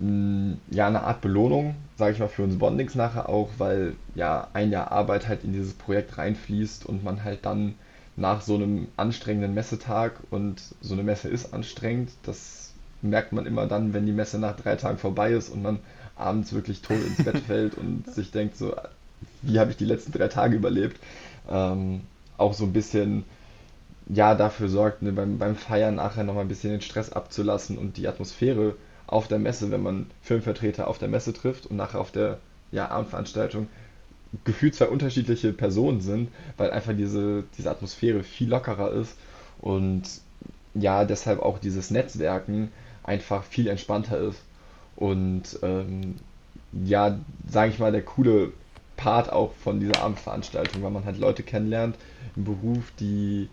ja 0.00 0.86
eine 0.86 1.02
Art 1.02 1.20
Belohnung, 1.20 1.74
sage 1.96 2.12
ich 2.12 2.18
mal, 2.20 2.28
für 2.28 2.44
uns 2.44 2.58
Bondings 2.58 2.94
nachher 2.94 3.28
auch, 3.28 3.50
weil 3.58 3.96
ja 4.14 4.48
ein 4.52 4.70
Jahr 4.70 4.92
Arbeit 4.92 5.26
halt 5.26 5.42
in 5.42 5.52
dieses 5.52 5.74
Projekt 5.74 6.18
reinfließt 6.18 6.86
und 6.86 7.02
man 7.02 7.24
halt 7.24 7.44
dann 7.44 7.74
nach 8.16 8.40
so 8.42 8.54
einem 8.54 8.88
anstrengenden 8.96 9.54
Messetag 9.54 10.20
und 10.30 10.62
so 10.80 10.94
eine 10.94 11.02
Messe 11.02 11.28
ist 11.28 11.52
anstrengend, 11.52 12.10
das 12.22 12.72
merkt 13.02 13.32
man 13.32 13.46
immer 13.46 13.66
dann, 13.66 13.92
wenn 13.92 14.06
die 14.06 14.12
Messe 14.12 14.38
nach 14.38 14.56
drei 14.56 14.76
Tagen 14.76 14.98
vorbei 14.98 15.32
ist 15.32 15.50
und 15.50 15.62
man 15.62 15.80
abends 16.16 16.52
wirklich 16.52 16.82
tot 16.82 16.98
ins 17.04 17.24
Bett 17.24 17.38
fällt 17.46 17.74
und 17.74 18.08
sich 18.08 18.30
denkt 18.30 18.56
so, 18.56 18.74
wie 19.42 19.58
habe 19.58 19.70
ich 19.70 19.76
die 19.76 19.84
letzten 19.84 20.12
drei 20.12 20.28
Tage 20.28 20.56
überlebt? 20.56 21.00
ähm, 21.48 22.02
auch 22.36 22.54
so 22.54 22.64
ein 22.64 22.72
bisschen 22.72 23.24
ja 24.08 24.34
dafür 24.34 24.68
sorgt, 24.68 25.02
ne, 25.02 25.12
beim, 25.12 25.38
beim 25.38 25.56
Feiern 25.56 25.96
nachher 25.96 26.24
nochmal 26.24 26.44
ein 26.44 26.48
bisschen 26.48 26.70
den 26.70 26.80
Stress 26.80 27.12
abzulassen 27.12 27.76
und 27.78 27.96
die 27.96 28.08
Atmosphäre 28.08 28.74
auf 29.08 29.26
der 29.26 29.38
Messe, 29.38 29.70
wenn 29.70 29.82
man 29.82 30.06
Filmvertreter 30.22 30.86
auf 30.86 30.98
der 30.98 31.08
Messe 31.08 31.32
trifft 31.32 31.66
und 31.66 31.76
nachher 31.76 32.00
auf 32.00 32.12
der 32.12 32.38
ja, 32.70 32.90
Abendveranstaltung 32.90 33.66
gefühlt 34.44 34.74
zwei 34.74 34.86
unterschiedliche 34.86 35.52
Personen 35.52 36.00
sind, 36.02 36.28
weil 36.58 36.70
einfach 36.70 36.92
diese, 36.96 37.44
diese 37.56 37.70
Atmosphäre 37.70 38.22
viel 38.22 38.50
lockerer 38.50 38.92
ist 38.92 39.16
und 39.60 40.02
ja, 40.74 41.04
deshalb 41.04 41.40
auch 41.40 41.58
dieses 41.58 41.90
Netzwerken 41.90 42.70
einfach 43.02 43.42
viel 43.42 43.68
entspannter 43.68 44.18
ist. 44.18 44.38
Und 44.96 45.58
ähm, 45.62 46.16
ja, 46.72 47.18
sage 47.48 47.70
ich 47.70 47.78
mal, 47.78 47.90
der 47.90 48.02
coole 48.02 48.52
Part 48.96 49.32
auch 49.32 49.52
von 49.54 49.80
dieser 49.80 50.00
Abendveranstaltung, 50.00 50.82
weil 50.82 50.90
man 50.90 51.06
halt 51.06 51.18
Leute 51.18 51.42
kennenlernt 51.42 51.96
im 52.36 52.44
Beruf, 52.44 52.92
die 53.00 53.48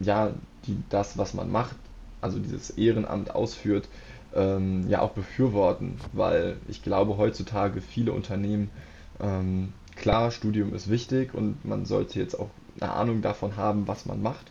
ja, 0.00 0.32
die 0.66 0.78
das, 0.88 1.18
was 1.18 1.34
man 1.34 1.50
macht, 1.52 1.76
also 2.22 2.38
dieses 2.38 2.70
Ehrenamt 2.70 3.34
ausführt, 3.34 3.88
ähm, 4.36 4.88
ja 4.88 5.00
auch 5.00 5.12
befürworten, 5.12 5.98
weil 6.12 6.56
ich 6.68 6.82
glaube 6.82 7.16
heutzutage 7.16 7.80
viele 7.80 8.12
Unternehmen 8.12 8.70
ähm, 9.20 9.72
klar, 9.96 10.30
Studium 10.30 10.74
ist 10.74 10.90
wichtig 10.90 11.34
und 11.34 11.64
man 11.64 11.86
sollte 11.86 12.20
jetzt 12.20 12.38
auch 12.38 12.50
eine 12.80 12.92
Ahnung 12.92 13.22
davon 13.22 13.56
haben, 13.56 13.88
was 13.88 14.06
man 14.06 14.22
macht. 14.22 14.46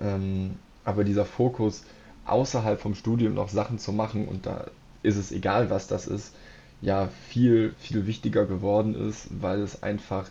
Ähm, 0.00 0.56
aber 0.84 1.04
dieser 1.04 1.24
Fokus, 1.24 1.84
außerhalb 2.26 2.80
vom 2.80 2.94
Studium 2.94 3.34
noch 3.34 3.48
Sachen 3.48 3.78
zu 3.78 3.92
machen 3.92 4.28
und 4.28 4.46
da 4.46 4.66
ist 5.02 5.16
es 5.16 5.32
egal, 5.32 5.70
was 5.70 5.88
das 5.88 6.06
ist, 6.06 6.34
ja 6.80 7.08
viel, 7.28 7.74
viel 7.78 8.06
wichtiger 8.06 8.44
geworden 8.44 8.94
ist, 8.94 9.28
weil 9.40 9.60
es 9.60 9.82
einfach, 9.82 10.28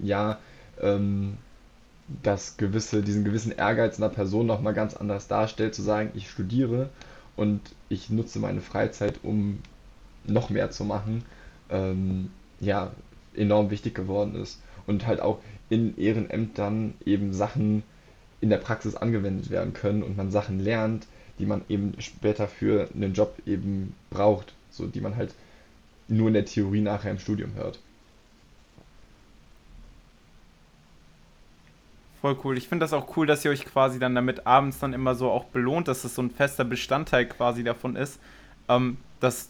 ja, 0.00 0.38
ähm, 0.80 1.36
das 2.22 2.56
gewisse, 2.56 3.02
diesen 3.02 3.24
gewissen 3.24 3.52
Ehrgeiz 3.52 3.98
einer 3.98 4.08
Person 4.08 4.46
nochmal 4.46 4.74
ganz 4.74 4.96
anders 4.96 5.28
darstellt, 5.28 5.74
zu 5.74 5.82
sagen, 5.82 6.10
ich 6.14 6.28
studiere 6.28 6.88
und 7.40 7.62
ich 7.88 8.10
nutze 8.10 8.38
meine 8.38 8.60
Freizeit, 8.60 9.20
um 9.22 9.60
noch 10.24 10.50
mehr 10.50 10.70
zu 10.70 10.84
machen, 10.84 11.24
ähm, 11.70 12.30
ja, 12.60 12.92
enorm 13.34 13.70
wichtig 13.70 13.94
geworden 13.94 14.34
ist. 14.34 14.60
Und 14.86 15.06
halt 15.06 15.22
auch 15.22 15.38
in 15.70 15.96
Ehrenämtern 15.96 16.92
eben 17.06 17.32
Sachen 17.32 17.82
in 18.42 18.50
der 18.50 18.58
Praxis 18.58 18.94
angewendet 18.94 19.48
werden 19.48 19.72
können 19.72 20.02
und 20.02 20.18
man 20.18 20.30
Sachen 20.30 20.60
lernt, 20.60 21.06
die 21.38 21.46
man 21.46 21.62
eben 21.70 21.94
später 21.98 22.46
für 22.46 22.90
einen 22.94 23.14
Job 23.14 23.34
eben 23.46 23.94
braucht, 24.10 24.52
so 24.70 24.86
die 24.86 25.00
man 25.00 25.16
halt 25.16 25.34
nur 26.08 26.28
in 26.28 26.34
der 26.34 26.44
Theorie 26.44 26.82
nachher 26.82 27.10
im 27.10 27.18
Studium 27.18 27.54
hört. 27.54 27.78
Voll 32.20 32.36
cool. 32.44 32.58
Ich 32.58 32.68
finde 32.68 32.84
das 32.84 32.92
auch 32.92 33.16
cool, 33.16 33.26
dass 33.26 33.44
ihr 33.44 33.50
euch 33.50 33.64
quasi 33.64 33.98
dann 33.98 34.14
damit 34.14 34.46
abends 34.46 34.78
dann 34.78 34.92
immer 34.92 35.14
so 35.14 35.30
auch 35.30 35.44
belohnt, 35.44 35.88
dass 35.88 36.02
das 36.02 36.14
so 36.14 36.22
ein 36.22 36.30
fester 36.30 36.64
Bestandteil 36.64 37.26
quasi 37.26 37.64
davon 37.64 37.96
ist. 37.96 38.20
Ähm, 38.68 38.98
dass, 39.20 39.48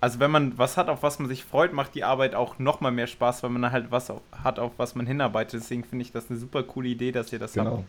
also 0.00 0.20
wenn 0.20 0.30
man 0.30 0.58
was 0.58 0.76
hat, 0.76 0.88
auf 0.88 1.02
was 1.02 1.18
man 1.18 1.28
sich 1.28 1.44
freut, 1.44 1.72
macht 1.72 1.94
die 1.94 2.04
Arbeit 2.04 2.34
auch 2.34 2.58
nochmal 2.58 2.92
mehr 2.92 3.08
Spaß, 3.08 3.42
weil 3.42 3.50
man 3.50 3.72
halt 3.72 3.90
was 3.90 4.10
auf, 4.10 4.22
hat, 4.32 4.58
auf 4.60 4.72
was 4.78 4.94
man 4.94 5.06
hinarbeitet. 5.06 5.60
Deswegen 5.62 5.84
finde 5.84 6.04
ich 6.04 6.12
das 6.12 6.30
eine 6.30 6.38
super 6.38 6.62
coole 6.62 6.88
Idee, 6.88 7.12
dass 7.12 7.32
ihr 7.32 7.40
das 7.40 7.54
Genau. 7.54 7.78
habt. 7.78 7.84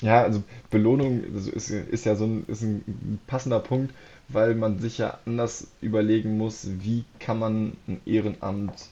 Ja, 0.00 0.22
also 0.22 0.42
Belohnung 0.70 1.24
also 1.34 1.50
ist, 1.52 1.70
ist 1.70 2.04
ja 2.06 2.16
so 2.16 2.24
ein, 2.26 2.44
ist 2.48 2.62
ein 2.62 3.20
passender 3.26 3.60
Punkt, 3.60 3.94
weil 4.28 4.54
man 4.54 4.78
sich 4.80 4.98
ja 4.98 5.18
anders 5.26 5.68
überlegen 5.80 6.38
muss, 6.38 6.68
wie 6.80 7.04
kann 7.18 7.38
man 7.38 7.76
ein 7.88 8.00
Ehrenamt 8.06 8.90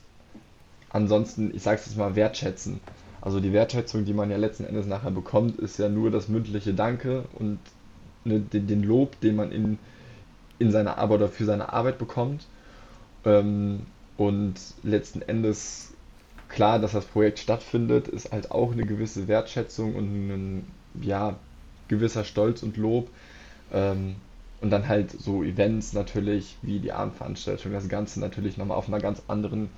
ansonsten, 0.90 1.55
ich 1.55 1.62
sag's 1.62 1.87
jetzt 1.87 1.97
mal, 1.97 2.17
wertschätzen. 2.17 2.81
Also 3.25 3.41
die 3.41 3.55
Wertschätzung, 3.55 4.05
die 4.05 4.13
man 4.13 4.31
ja 4.31 4.37
letzten 4.37 4.65
Endes 4.65 4.85
nachher 4.85 5.11
bekommt, 5.11 5.59
ist 5.59 5.79
ja 5.79 5.89
nur 5.89 6.11
das 6.11 6.29
mündliche 6.29 6.75
Danke 6.75 7.25
und 7.33 7.59
ne, 8.25 8.39
den, 8.39 8.67
den 8.67 8.83
Lob, 8.83 9.19
den 9.21 9.35
man 9.35 9.51
in, 9.51 9.79
in 10.59 10.71
seiner 10.71 10.99
Arbeit 10.99 11.21
oder 11.21 11.29
für 11.31 11.47
seine 11.47 11.73
Arbeit 11.73 11.97
bekommt. 11.97 12.45
Ähm, 13.25 13.87
und 14.19 14.57
letzten 14.83 15.23
Endes, 15.23 15.95
klar, 16.51 16.79
dass 16.79 16.93
das 16.93 17.07
Projekt 17.07 17.39
stattfindet, 17.39 18.09
ist 18.09 18.31
halt 18.31 18.51
auch 18.51 18.73
eine 18.73 18.85
gewisse 18.85 19.27
Wertschätzung 19.27 19.95
und 19.95 20.05
ein 20.05 20.67
ja, 21.01 21.37
gewisser 21.89 22.25
Stolz 22.25 22.63
und 22.63 22.77
Lob. 22.77 23.09
Ähm, 23.73 24.17
und 24.61 24.69
dann 24.69 24.87
halt 24.87 25.11
so 25.11 25.43
Events 25.43 25.95
natürlich, 25.95 26.59
wie 26.61 26.79
die 26.79 26.93
Abendveranstaltung, 26.93 27.73
das 27.73 27.89
Ganze 27.89 28.21
natürlich 28.21 28.59
nochmal 28.59 28.77
auf 28.77 28.89
einer 28.89 29.01
ganz 29.01 29.23
anderen 29.29 29.71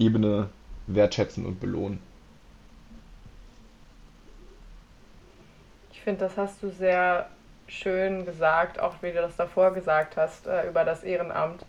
Ebene 0.00 0.48
wertschätzen 0.88 1.46
und 1.46 1.60
belohnen. 1.60 2.09
Ich 6.00 6.04
finde, 6.04 6.24
das 6.24 6.38
hast 6.38 6.62
du 6.62 6.70
sehr 6.70 7.26
schön 7.66 8.24
gesagt, 8.24 8.80
auch 8.80 8.94
wie 9.02 9.12
du 9.12 9.20
das 9.20 9.36
davor 9.36 9.74
gesagt 9.74 10.16
hast, 10.16 10.46
äh, 10.46 10.66
über 10.66 10.82
das 10.82 11.02
Ehrenamt. 11.02 11.66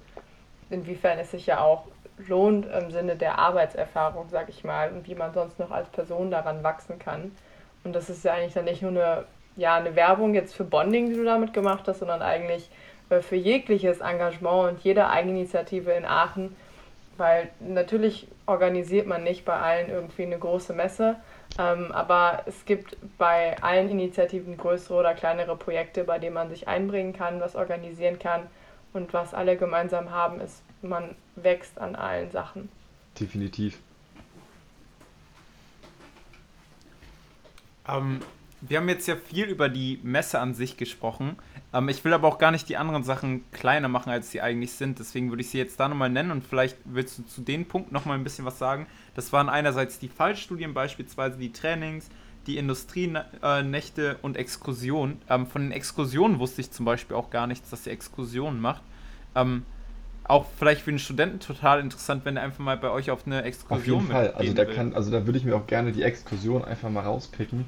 Inwiefern 0.70 1.20
es 1.20 1.32
sich 1.32 1.48
ja 1.48 1.60
auch 1.60 1.88
lohnt 2.30 2.66
im 2.66 2.92
Sinne 2.92 3.18
der 3.18 3.40
Arbeitserfahrung, 3.40 4.30
sag 4.30 4.48
ich 4.48 4.64
mal, 4.64 4.90
und 4.94 5.06
wie 5.06 5.16
man 5.16 5.34
sonst 5.34 5.60
noch 5.60 5.70
als 5.70 5.90
Person 5.90 6.32
daran 6.32 6.64
wachsen 6.64 6.98
kann. 6.98 7.36
Und 7.84 7.94
das 7.94 8.10
ist 8.10 8.24
ja 8.24 8.32
eigentlich 8.32 8.54
dann 8.54 8.64
nicht 8.64 8.82
nur 8.82 8.92
eine, 8.92 9.26
ja, 9.58 9.76
eine 9.76 9.98
Werbung 9.98 10.34
jetzt 10.34 10.56
für 10.56 10.64
Bonding, 10.64 11.10
die 11.10 11.18
du 11.18 11.26
damit 11.26 11.52
gemacht 11.52 11.86
hast, 11.90 12.00
sondern 12.00 12.22
eigentlich 12.22 12.70
äh, 13.10 13.20
für 13.20 13.36
jegliches 13.36 14.00
Engagement 14.00 14.70
und 14.70 14.80
jede 14.80 15.10
Eigeninitiative 15.10 15.92
in 15.92 16.06
Aachen. 16.06 16.56
Weil 17.18 17.50
natürlich 17.60 18.30
organisiert 18.46 19.08
man 19.08 19.26
nicht 19.26 19.44
bei 19.44 19.58
allen 19.58 19.90
irgendwie 19.90 20.24
eine 20.24 20.40
große 20.40 20.72
Messe, 20.72 21.18
ähm, 21.58 21.92
aber 21.92 22.44
es 22.46 22.66
gibt 22.66 22.98
bei 23.18 23.62
allen 23.62 23.90
Initiativen 23.90 24.58
größere 24.58 24.98
oder 24.98 25.14
kleinere 25.14 25.56
Projekte, 25.56 26.04
bei 26.04 26.20
denen 26.20 26.34
man 26.34 26.50
sich 26.50 26.68
einbringen 26.68 27.14
kann, 27.14 27.40
was 27.40 27.56
organisieren 27.56 28.20
kann. 28.20 28.48
Und 28.94 29.14
was 29.14 29.34
alle 29.34 29.56
gemeinsam 29.56 30.12
haben, 30.12 30.42
ist, 30.42 30.64
man 30.82 31.16
wächst 31.36 31.80
an 31.80 31.96
allen 31.96 32.30
Sachen. 32.32 32.70
Definitiv. 33.20 33.80
Ähm, 37.88 38.20
wir 38.62 38.78
haben 38.78 38.90
jetzt 38.90 39.08
ja 39.08 39.16
viel 39.16 39.46
über 39.46 39.70
die 39.70 40.00
Messe 40.04 40.40
an 40.40 40.54
sich 40.54 40.78
gesprochen. 40.78 41.38
Ähm, 41.74 41.90
ich 41.90 42.04
will 42.04 42.14
aber 42.14 42.28
auch 42.28 42.38
gar 42.38 42.52
nicht 42.52 42.68
die 42.70 42.78
anderen 42.78 43.04
Sachen 43.04 43.50
kleiner 43.52 43.88
machen, 43.88 44.10
als 44.10 44.32
sie 44.32 44.42
eigentlich 44.42 44.72
sind. 44.74 45.00
Deswegen 45.00 45.30
würde 45.30 45.42
ich 45.42 45.50
sie 45.50 45.58
jetzt 45.58 45.80
da 45.80 45.88
nochmal 45.88 46.10
nennen 46.10 46.32
und 46.32 46.46
vielleicht 46.46 46.78
willst 46.86 47.18
du 47.18 47.24
zu 47.24 47.42
den 47.42 47.66
Punkten 47.68 47.94
nochmal 47.94 48.18
ein 48.18 48.24
bisschen 48.24 48.46
was 48.46 48.60
sagen. 48.60 48.88
Das 49.16 49.32
waren 49.34 49.50
einerseits 49.50 50.00
die 50.00 50.10
Fallstudien, 50.10 50.74
beispielsweise 50.74 51.38
die 51.38 51.52
Trainings, 51.52 52.10
die 52.48 52.58
Industrienächte 52.58 54.18
und 54.22 54.38
Exkursionen. 54.38 55.22
Ähm, 55.30 55.48
von 55.48 55.62
den 55.62 55.72
Exkursionen 55.72 56.40
wusste 56.40 56.62
ich 56.62 56.72
zum 56.72 56.86
Beispiel 56.86 57.16
auch 57.16 57.30
gar 57.30 57.48
nichts, 57.48 57.70
dass 57.70 57.86
ihr 57.86 57.94
Exkursionen 57.94 58.60
macht. 58.60 58.82
Ähm, 59.36 59.64
auch 60.24 60.46
vielleicht 60.58 60.82
für 60.82 60.92
den 60.92 61.00
Studenten 61.00 61.40
total 61.40 61.80
interessant, 61.80 62.26
wenn 62.26 62.38
er 62.38 62.44
einfach 62.44 62.60
mal 62.60 62.78
bei 62.78 62.90
euch 62.90 63.12
auf 63.12 63.26
eine 63.26 63.40
Auf 63.40 63.46
jeden 63.46 63.48
Exkursion 63.48 64.08
Fall. 64.08 64.32
Also 64.32 64.54
da 64.54 64.66
kann, 64.66 64.94
also 64.94 65.12
da 65.12 65.26
würde 65.26 65.38
ich 65.38 65.46
mir 65.46 65.56
auch 65.56 65.68
gerne 65.68 65.92
die 65.92 66.04
Exkursion 66.04 66.64
einfach 66.64 66.90
mal 66.90 67.02
rauspicken. 67.02 67.66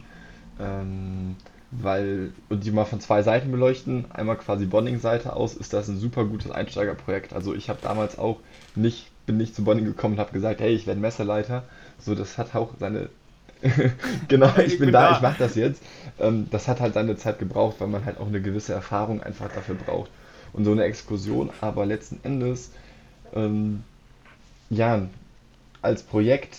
Ähm, 0.60 1.36
weil, 1.82 2.32
und 2.50 2.64
die 2.66 2.72
mal 2.72 2.86
von 2.86 3.00
zwei 3.00 3.24
Seiten 3.24 3.52
beleuchten. 3.52 4.06
Einmal 4.12 4.38
quasi 4.38 4.66
Bonding-Seite 4.66 5.36
aus, 5.36 5.56
ist 5.56 5.74
das 5.74 5.88
ein 5.88 5.98
super 5.98 6.26
gutes 6.26 6.52
Einsteigerprojekt. 6.52 7.34
Also 7.34 7.54
ich 7.56 7.70
habe 7.70 7.80
damals 7.82 8.18
auch 8.18 8.40
nicht, 8.76 9.08
bin 9.26 9.38
nicht 9.38 9.56
zu 9.56 9.64
Bonding 9.64 9.86
gekommen 9.86 10.16
und 10.16 10.20
habe 10.20 10.32
gesagt, 10.34 10.62
hey, 10.62 10.74
ich 10.74 10.88
werde 10.88 11.00
Messeleiter. 11.02 11.64
So, 12.00 12.16
das 12.16 12.38
hat 12.38 12.56
auch 12.56 12.72
seine, 12.80 13.10
genau, 14.28 14.52
ich 14.60 14.78
Ich 14.78 14.80
bin 14.80 14.92
bin 14.92 14.98
da, 14.98 15.10
da. 15.10 15.12
ich 15.12 15.22
mache 15.22 15.38
das 15.40 15.56
jetzt. 15.56 15.84
Ähm, 16.20 16.48
das 16.52 16.68
hat 16.68 16.80
halt 16.82 16.94
seine 16.94 17.16
Zeit 17.18 17.40
gebraucht, 17.40 17.78
weil 17.80 17.88
man 17.88 18.06
halt 18.06 18.18
auch 18.20 18.28
eine 18.28 18.42
gewisse 18.42 18.74
Erfahrung 18.74 19.22
einfach 19.24 19.50
dafür 19.52 19.76
braucht. 19.76 20.12
Und 20.54 20.66
so 20.66 20.72
eine 20.72 20.84
Exkursion, 20.84 21.52
aber 21.62 21.86
letzten 21.86 22.20
Endes, 22.24 22.72
ähm, 23.34 23.84
ja, 24.70 25.08
als 25.82 26.04
Projekt 26.04 26.58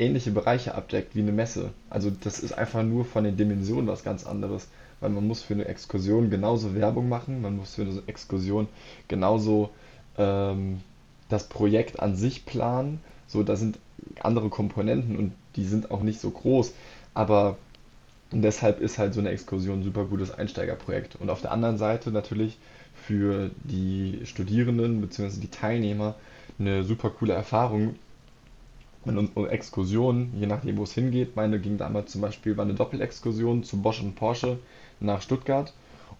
ähnliche 0.00 0.30
Bereiche 0.30 0.74
abdeckt 0.74 1.14
wie 1.14 1.20
eine 1.20 1.32
Messe. 1.32 1.70
Also 1.90 2.10
das 2.10 2.40
ist 2.40 2.52
einfach 2.52 2.82
nur 2.82 3.04
von 3.04 3.24
den 3.24 3.36
Dimensionen 3.36 3.86
was 3.86 4.02
ganz 4.02 4.26
anderes, 4.26 4.68
weil 5.00 5.10
man 5.10 5.26
muss 5.26 5.42
für 5.42 5.54
eine 5.54 5.66
Exkursion 5.66 6.30
genauso 6.30 6.74
Werbung 6.74 7.08
machen, 7.08 7.42
man 7.42 7.56
muss 7.56 7.74
für 7.74 7.82
eine 7.82 8.02
Exkursion 8.06 8.68
genauso 9.08 9.70
ähm, 10.18 10.80
das 11.28 11.48
Projekt 11.48 12.00
an 12.00 12.16
sich 12.16 12.44
planen. 12.44 13.00
So, 13.26 13.42
da 13.42 13.56
sind 13.56 13.78
andere 14.20 14.48
Komponenten 14.48 15.16
und 15.16 15.32
die 15.56 15.64
sind 15.64 15.90
auch 15.90 16.02
nicht 16.02 16.20
so 16.20 16.30
groß, 16.30 16.72
aber 17.14 17.56
deshalb 18.32 18.80
ist 18.80 18.98
halt 18.98 19.14
so 19.14 19.20
eine 19.20 19.30
Exkursion 19.30 19.80
ein 19.80 19.84
super 19.84 20.04
gutes 20.04 20.32
Einsteigerprojekt. 20.32 21.16
Und 21.16 21.30
auf 21.30 21.40
der 21.40 21.52
anderen 21.52 21.78
Seite 21.78 22.10
natürlich 22.10 22.58
für 22.94 23.50
die 23.64 24.20
Studierenden 24.24 25.00
bzw. 25.00 25.40
die 25.40 25.50
Teilnehmer 25.50 26.14
eine 26.58 26.84
super 26.84 27.10
coole 27.10 27.32
Erfahrung, 27.32 27.96
und 29.18 29.36
unsere 29.36 29.50
Exkursionen, 29.50 30.32
je 30.38 30.46
nachdem, 30.46 30.76
wo 30.76 30.84
es 30.84 30.92
hingeht, 30.92 31.36
meine 31.36 31.60
ging 31.60 31.78
damals 31.78 32.12
zum 32.12 32.20
Beispiel, 32.20 32.56
war 32.56 32.64
eine 32.64 32.74
Doppelexkursion 32.74 33.62
zu 33.64 33.80
Bosch 33.82 34.00
und 34.02 34.14
Porsche 34.14 34.58
nach 35.00 35.22
Stuttgart 35.22 35.72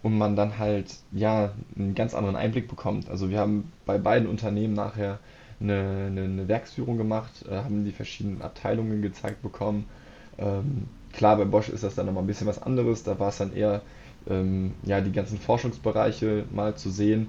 und 0.03 0.17
man 0.17 0.37
dann 0.37 0.59
halt, 0.59 0.95
ja, 1.13 1.53
einen 1.77 1.95
ganz 1.95 2.15
anderen 2.15 2.37
Einblick 2.37 2.69
bekommt. 2.69 3.11
Also 3.11 3.31
wir 3.31 3.39
haben 3.39 3.73
bei 3.87 3.99
beiden 3.99 4.29
Unternehmen 4.29 4.75
nachher 4.75 5.19
eine, 5.61 6.07
eine, 6.07 6.23
eine 6.23 6.49
Werksführung 6.49 6.97
gemacht, 6.97 7.45
äh, 7.51 7.57
haben 7.57 7.85
die 7.85 7.93
verschiedenen 7.93 8.43
Abteilungen 8.43 9.03
gezeigt 9.03 9.43
bekommen. 9.43 9.85
Ähm, 10.39 10.87
klar, 11.13 11.37
bei 11.37 11.45
Bosch 11.45 11.69
ist 11.69 11.85
das 11.85 11.95
dann 11.95 12.07
nochmal 12.07 12.25
ein 12.25 12.27
bisschen 12.27 12.47
was 12.47 12.63
anderes, 12.63 13.03
da 13.03 13.19
war 13.19 13.29
es 13.29 13.39
dann 13.39 13.55
eher, 13.55 13.83
ähm, 14.29 14.73
ja, 14.85 15.01
die 15.01 15.13
ganzen 15.13 15.39
Forschungsbereiche 15.39 16.45
mal 16.51 16.75
zu 16.77 16.91
sehen 16.91 17.29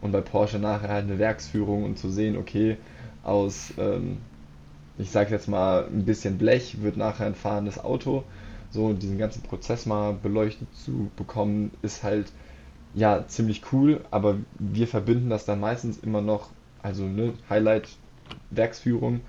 und 0.00 0.12
bei 0.12 0.20
Porsche 0.20 0.58
nachher 0.58 0.88
halt 0.88 1.04
eine 1.04 1.18
Werksführung 1.18 1.84
und 1.84 1.98
zu 1.98 2.10
sehen, 2.10 2.36
okay, 2.36 2.76
aus 3.22 3.72
ähm, 3.78 4.18
ich 5.00 5.10
sage 5.10 5.30
jetzt 5.30 5.48
mal, 5.48 5.86
ein 5.86 6.04
bisschen 6.04 6.38
Blech 6.38 6.82
wird 6.82 6.96
nachher 6.96 7.26
ein 7.26 7.34
fahrendes 7.34 7.82
Auto. 7.82 8.24
So 8.70 8.92
diesen 8.92 9.18
ganzen 9.18 9.42
Prozess 9.42 9.86
mal 9.86 10.12
beleuchtet 10.12 10.68
zu 10.76 11.10
bekommen, 11.16 11.72
ist 11.82 12.02
halt 12.02 12.32
ja 12.94 13.26
ziemlich 13.26 13.62
cool, 13.72 14.00
aber 14.10 14.36
wir 14.58 14.86
verbinden 14.86 15.30
das 15.30 15.44
dann 15.44 15.60
meistens 15.60 15.98
immer 15.98 16.20
noch, 16.20 16.50
also 16.82 17.04
ne, 17.04 17.34
Highlight 17.48 17.88
Werksführung 18.50 19.20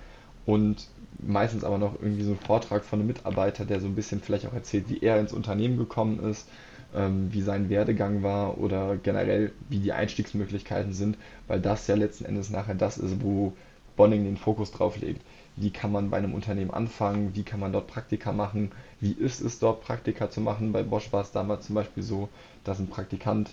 und 0.46 0.88
meistens 1.20 1.64
aber 1.64 1.78
noch 1.78 1.94
irgendwie 2.02 2.24
so 2.24 2.32
ein 2.32 2.40
Vortrag 2.40 2.84
von 2.84 3.00
einem 3.00 3.08
Mitarbeiter, 3.08 3.66
der 3.66 3.80
so 3.80 3.88
ein 3.88 3.96
bisschen 3.96 4.22
vielleicht 4.22 4.48
auch 4.48 4.54
erzählt, 4.54 4.90
wie 4.90 5.00
er 5.00 5.20
ins 5.20 5.34
Unternehmen 5.34 5.78
gekommen 5.78 6.20
ist, 6.20 6.48
ähm, 6.96 7.30
wie 7.32 7.42
sein 7.42 7.70
Werdegang 7.70 8.24
war 8.24 8.58
oder 8.58 8.98
generell 8.98 9.52
wie 9.70 9.80
die 9.80 9.94
Einstiegsmöglichkeiten 9.94 10.94
sind, 10.94 11.18
weil 11.48 11.60
das 11.62 11.88
ja 11.88 11.96
letzten 11.96 12.26
Endes 12.26 12.50
nachher 12.50 12.76
das 12.76 12.98
ist, 12.98 13.24
wo 13.24 13.54
Bonning 13.96 14.24
den 14.24 14.38
Fokus 14.38 14.72
drauf 14.72 14.98
legt. 15.00 15.22
Wie 15.56 15.72
kann 15.72 15.92
man 15.92 16.10
bei 16.10 16.18
einem 16.18 16.34
Unternehmen 16.34 16.72
anfangen? 16.72 17.36
Wie 17.36 17.44
kann 17.44 17.60
man 17.60 17.74
dort 17.74 17.88
Praktika 17.88 18.32
machen? 18.32 18.72
Wie 19.00 19.12
ist 19.12 19.42
es 19.42 19.60
dort 19.60 19.84
Praktika 19.84 20.30
zu 20.30 20.42
machen? 20.42 20.72
Bei 20.72 20.84
Bosch 20.84 21.12
war 21.12 21.22
es 21.22 21.32
damals 21.32 21.66
zum 21.66 21.76
Beispiel 21.76 22.04
so, 22.04 22.30
dass 22.64 22.80
ein 22.80 22.88
Praktikant 22.88 23.52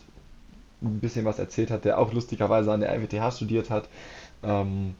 ein 0.81 1.01
bisschen 1.01 1.25
was 1.25 1.39
erzählt 1.39 1.71
hat, 1.71 1.85
der 1.85 1.99
auch 1.99 2.13
lustigerweise 2.13 2.73
an 2.73 2.81
der 2.81 2.93
RWTH 2.93 3.33
studiert 3.33 3.71
hat. 3.71 3.89
Ähm, 4.43 4.95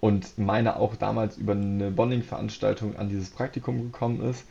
und 0.00 0.38
meine 0.38 0.76
auch 0.76 0.96
damals 0.96 1.38
über 1.38 1.52
eine 1.52 1.90
Bonding-Veranstaltung 1.90 2.96
an 2.96 3.08
dieses 3.08 3.30
Praktikum 3.30 3.90
gekommen 3.90 4.22
ist. 4.22 4.44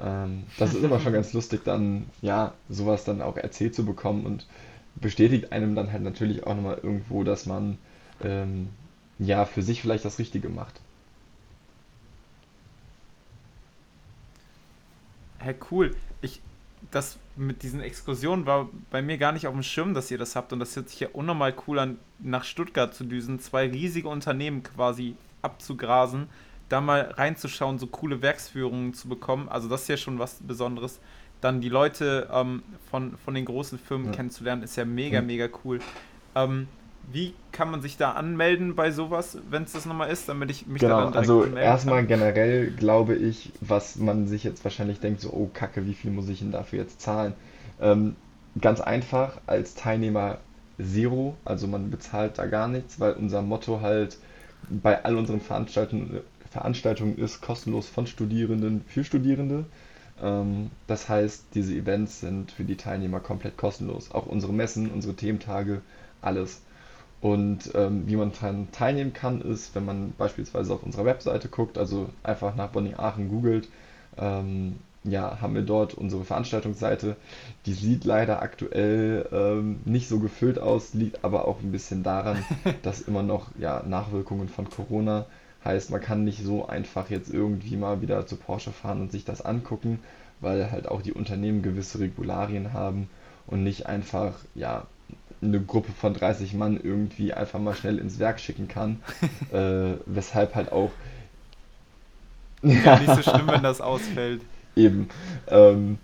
Ähm, 0.00 0.44
das 0.58 0.74
ist 0.74 0.84
immer 0.84 1.00
schon 1.00 1.12
ganz 1.12 1.32
lustig, 1.32 1.62
dann 1.64 2.06
ja, 2.20 2.52
sowas 2.68 3.04
dann 3.04 3.22
auch 3.22 3.36
erzählt 3.36 3.74
zu 3.74 3.84
bekommen 3.84 4.26
und 4.26 4.46
bestätigt 4.94 5.52
einem 5.52 5.74
dann 5.74 5.92
halt 5.92 6.02
natürlich 6.02 6.46
auch 6.46 6.54
nochmal 6.54 6.78
irgendwo, 6.82 7.24
dass 7.24 7.46
man 7.46 7.78
ähm, 8.22 8.68
ja 9.18 9.44
für 9.44 9.62
sich 9.62 9.82
vielleicht 9.82 10.04
das 10.04 10.18
Richtige 10.18 10.48
macht. 10.48 10.80
Hey, 15.42 15.56
cool. 15.70 15.94
Ich, 16.20 16.40
das 16.90 17.18
mit 17.36 17.62
diesen 17.62 17.80
Exkursionen 17.80 18.46
war 18.46 18.68
bei 18.90 19.02
mir 19.02 19.18
gar 19.18 19.32
nicht 19.32 19.46
auf 19.46 19.54
dem 19.54 19.62
Schirm, 19.62 19.92
dass 19.94 20.10
ihr 20.10 20.18
das 20.18 20.36
habt 20.36 20.52
und 20.52 20.60
das 20.60 20.76
hört 20.76 20.88
sich 20.88 21.00
ja 21.00 21.08
unnormal 21.12 21.54
cool 21.66 21.78
an, 21.78 21.98
nach 22.20 22.44
Stuttgart 22.44 22.94
zu 22.94 23.04
düsen, 23.04 23.40
zwei 23.40 23.68
riesige 23.68 24.08
Unternehmen 24.08 24.62
quasi 24.62 25.16
abzugrasen, 25.40 26.28
da 26.68 26.80
mal 26.80 27.00
reinzuschauen, 27.16 27.78
so 27.78 27.86
coole 27.88 28.22
Werksführungen 28.22 28.94
zu 28.94 29.08
bekommen. 29.08 29.48
Also 29.48 29.68
das 29.68 29.82
ist 29.82 29.88
ja 29.88 29.96
schon 29.96 30.18
was 30.18 30.38
Besonderes. 30.40 31.00
Dann 31.40 31.60
die 31.60 31.68
Leute 31.68 32.28
ähm, 32.32 32.62
von, 32.88 33.18
von 33.18 33.34
den 33.34 33.44
großen 33.44 33.78
Firmen 33.78 34.06
ja. 34.08 34.12
kennenzulernen, 34.12 34.62
ist 34.62 34.76
ja 34.76 34.84
mega, 34.84 35.20
mega 35.20 35.48
cool. 35.64 35.80
Ähm, 36.36 36.68
wie 37.10 37.34
kann 37.50 37.70
man 37.70 37.82
sich 37.82 37.96
da 37.96 38.12
anmelden 38.12 38.74
bei 38.74 38.90
sowas, 38.90 39.38
wenn 39.50 39.64
es 39.64 39.72
das 39.72 39.86
nochmal 39.86 40.10
ist, 40.10 40.28
damit 40.28 40.50
ich 40.50 40.66
mich 40.66 40.80
genau, 40.80 41.00
da 41.00 41.04
dann 41.06 41.14
also 41.14 41.44
erstmal 41.44 42.06
generell 42.06 42.70
glaube 42.70 43.14
ich, 43.14 43.52
was 43.60 43.96
man 43.96 44.26
sich 44.26 44.44
jetzt 44.44 44.64
wahrscheinlich 44.64 45.00
denkt, 45.00 45.20
so, 45.20 45.30
oh 45.30 45.50
Kacke, 45.52 45.86
wie 45.86 45.94
viel 45.94 46.10
muss 46.10 46.28
ich 46.28 46.38
denn 46.38 46.52
dafür 46.52 46.80
jetzt 46.80 47.00
zahlen? 47.00 47.34
Ähm, 47.80 48.16
ganz 48.60 48.80
einfach, 48.80 49.40
als 49.46 49.74
Teilnehmer 49.74 50.38
Zero, 50.80 51.36
also 51.44 51.66
man 51.66 51.90
bezahlt 51.90 52.38
da 52.38 52.46
gar 52.46 52.68
nichts, 52.68 52.98
weil 52.98 53.12
unser 53.12 53.42
Motto 53.42 53.80
halt 53.80 54.18
bei 54.68 55.04
all 55.04 55.16
unseren 55.16 55.40
Veranstaltungen, 55.40 56.20
Veranstaltungen 56.50 57.18
ist 57.18 57.40
kostenlos 57.40 57.88
von 57.88 58.06
Studierenden 58.06 58.82
für 58.86 59.04
Studierende. 59.04 59.64
Ähm, 60.22 60.70
das 60.86 61.08
heißt, 61.08 61.46
diese 61.54 61.74
Events 61.74 62.20
sind 62.20 62.52
für 62.52 62.64
die 62.64 62.76
Teilnehmer 62.76 63.20
komplett 63.20 63.56
kostenlos. 63.56 64.10
Auch 64.12 64.26
unsere 64.26 64.52
Messen, 64.52 64.90
unsere 64.90 65.14
Thementage, 65.14 65.82
alles. 66.20 66.62
Und 67.22 67.70
ähm, 67.76 68.02
wie 68.06 68.16
man 68.16 68.32
daran 68.32 68.72
teilnehmen 68.72 69.12
kann, 69.12 69.40
ist, 69.40 69.76
wenn 69.76 69.84
man 69.84 70.12
beispielsweise 70.18 70.74
auf 70.74 70.82
unserer 70.82 71.04
Webseite 71.04 71.48
guckt, 71.48 71.78
also 71.78 72.10
einfach 72.24 72.56
nach 72.56 72.70
Bonning 72.70 72.98
Aachen 72.98 73.28
googelt, 73.28 73.68
ähm, 74.18 74.80
ja, 75.04 75.40
haben 75.40 75.54
wir 75.54 75.62
dort 75.62 75.94
unsere 75.94 76.24
Veranstaltungsseite. 76.24 77.16
Die 77.66 77.74
sieht 77.74 78.04
leider 78.04 78.42
aktuell 78.42 79.28
ähm, 79.32 79.80
nicht 79.84 80.08
so 80.08 80.18
gefüllt 80.18 80.58
aus, 80.58 80.94
liegt 80.94 81.24
aber 81.24 81.46
auch 81.46 81.60
ein 81.60 81.70
bisschen 81.70 82.02
daran, 82.02 82.44
dass 82.82 83.00
immer 83.00 83.22
noch 83.22 83.50
ja, 83.56 83.84
Nachwirkungen 83.86 84.48
von 84.48 84.68
Corona 84.68 85.26
heißt, 85.64 85.90
man 85.90 86.00
kann 86.00 86.24
nicht 86.24 86.42
so 86.42 86.66
einfach 86.66 87.08
jetzt 87.08 87.32
irgendwie 87.32 87.76
mal 87.76 88.02
wieder 88.02 88.26
zu 88.26 88.36
Porsche 88.36 88.72
fahren 88.72 89.00
und 89.00 89.12
sich 89.12 89.24
das 89.24 89.42
angucken, 89.42 90.00
weil 90.40 90.72
halt 90.72 90.88
auch 90.88 91.02
die 91.02 91.12
Unternehmen 91.12 91.62
gewisse 91.62 92.00
Regularien 92.00 92.72
haben 92.72 93.08
und 93.46 93.62
nicht 93.62 93.86
einfach 93.86 94.34
ja 94.56 94.88
eine 95.42 95.60
Gruppe 95.60 95.92
von 95.92 96.14
30 96.14 96.54
Mann 96.54 96.78
irgendwie 96.82 97.32
einfach 97.32 97.58
mal 97.58 97.74
schnell 97.74 97.98
ins 97.98 98.18
Werk 98.18 98.40
schicken 98.40 98.68
kann. 98.68 99.00
äh, 99.52 99.94
weshalb 100.06 100.54
halt 100.54 100.72
auch. 100.72 100.90
Ja 102.62 102.98
nicht 102.98 103.14
so 103.14 103.30
schlimm, 103.30 103.46
wenn 103.48 103.62
das 103.62 103.80
ausfällt. 103.80 104.42
Eben. 104.76 105.08
Ähm, 105.48 105.98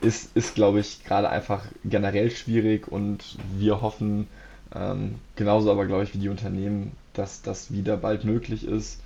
ist, 0.00 0.36
ist 0.36 0.54
glaube 0.54 0.80
ich, 0.80 1.04
gerade 1.04 1.28
einfach 1.30 1.64
generell 1.84 2.30
schwierig 2.30 2.88
und 2.88 3.36
wir 3.56 3.80
hoffen, 3.80 4.26
ähm, 4.74 5.16
genauso 5.36 5.70
aber, 5.70 5.86
glaube 5.86 6.02
ich, 6.02 6.14
wie 6.14 6.18
die 6.18 6.28
Unternehmen, 6.28 6.92
dass 7.12 7.42
das 7.42 7.72
wieder 7.72 7.96
bald 7.96 8.24
möglich 8.24 8.66
ist. 8.66 9.00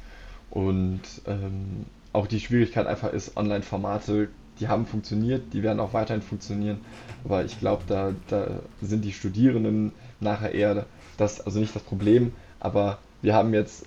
Und 0.50 1.02
ähm, 1.26 1.84
auch 2.12 2.26
die 2.26 2.40
Schwierigkeit 2.40 2.86
einfach 2.86 3.12
ist, 3.12 3.36
Online-Formate 3.36 4.28
die 4.60 4.68
haben 4.68 4.86
funktioniert, 4.86 5.52
die 5.52 5.62
werden 5.62 5.80
auch 5.80 5.92
weiterhin 5.92 6.22
funktionieren. 6.22 6.80
Aber 7.24 7.44
ich 7.44 7.58
glaube, 7.58 7.82
da, 7.86 8.12
da 8.28 8.60
sind 8.80 9.04
die 9.04 9.12
Studierenden 9.12 9.92
nachher 10.20 10.52
eher 10.52 10.86
das, 11.16 11.40
also 11.40 11.60
nicht 11.60 11.74
das 11.74 11.82
Problem, 11.82 12.32
aber 12.60 12.98
wir 13.22 13.34
haben 13.34 13.54
jetzt 13.54 13.86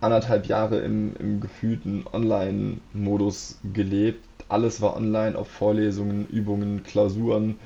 anderthalb 0.00 0.46
Jahre 0.46 0.80
im, 0.80 1.14
im 1.18 1.40
gefühlten 1.40 2.04
Online-Modus 2.12 3.58
gelebt. 3.72 4.24
Alles 4.48 4.80
war 4.80 4.96
online, 4.96 5.36
auf 5.38 5.48
Vorlesungen, 5.48 6.26
Übungen, 6.28 6.82
Klausuren, 6.82 7.58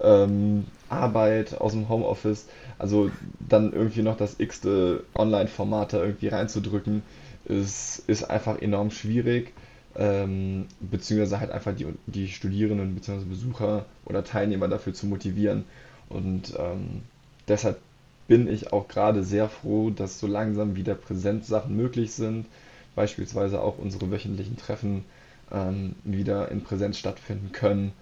ähm, 0.00 0.64
Arbeit 0.88 1.60
aus 1.60 1.72
dem 1.72 1.88
Homeoffice. 1.88 2.48
Also 2.78 3.10
dann 3.38 3.72
irgendwie 3.72 4.02
noch 4.02 4.16
das 4.16 4.40
x-te 4.40 5.04
Online-Format 5.14 5.92
da 5.92 6.02
irgendwie 6.02 6.28
reinzudrücken, 6.28 7.02
ist, 7.44 8.02
ist 8.08 8.24
einfach 8.24 8.60
enorm 8.60 8.90
schwierig 8.90 9.52
ähm, 9.96 10.66
beziehungsweise 10.80 11.40
halt 11.40 11.50
einfach 11.50 11.74
die, 11.74 11.86
die 12.06 12.28
Studierenden 12.28 12.94
bzw. 12.94 13.24
Besucher 13.24 13.86
oder 14.04 14.24
Teilnehmer 14.24 14.68
dafür 14.68 14.94
zu 14.94 15.06
motivieren. 15.06 15.64
Und 16.08 16.54
ähm, 16.58 17.02
deshalb 17.48 17.78
bin 18.26 18.48
ich 18.48 18.72
auch 18.72 18.88
gerade 18.88 19.22
sehr 19.22 19.48
froh, 19.48 19.90
dass 19.90 20.18
so 20.18 20.26
langsam 20.26 20.76
wieder 20.76 20.94
Präsenzsachen 20.94 21.76
möglich 21.76 22.12
sind, 22.12 22.46
beispielsweise 22.94 23.60
auch 23.60 23.78
unsere 23.78 24.10
wöchentlichen 24.10 24.56
Treffen 24.56 25.04
ähm, 25.52 25.94
wieder 26.04 26.50
in 26.50 26.62
Präsenz 26.62 26.98
stattfinden 26.98 27.52
können, 27.52 27.92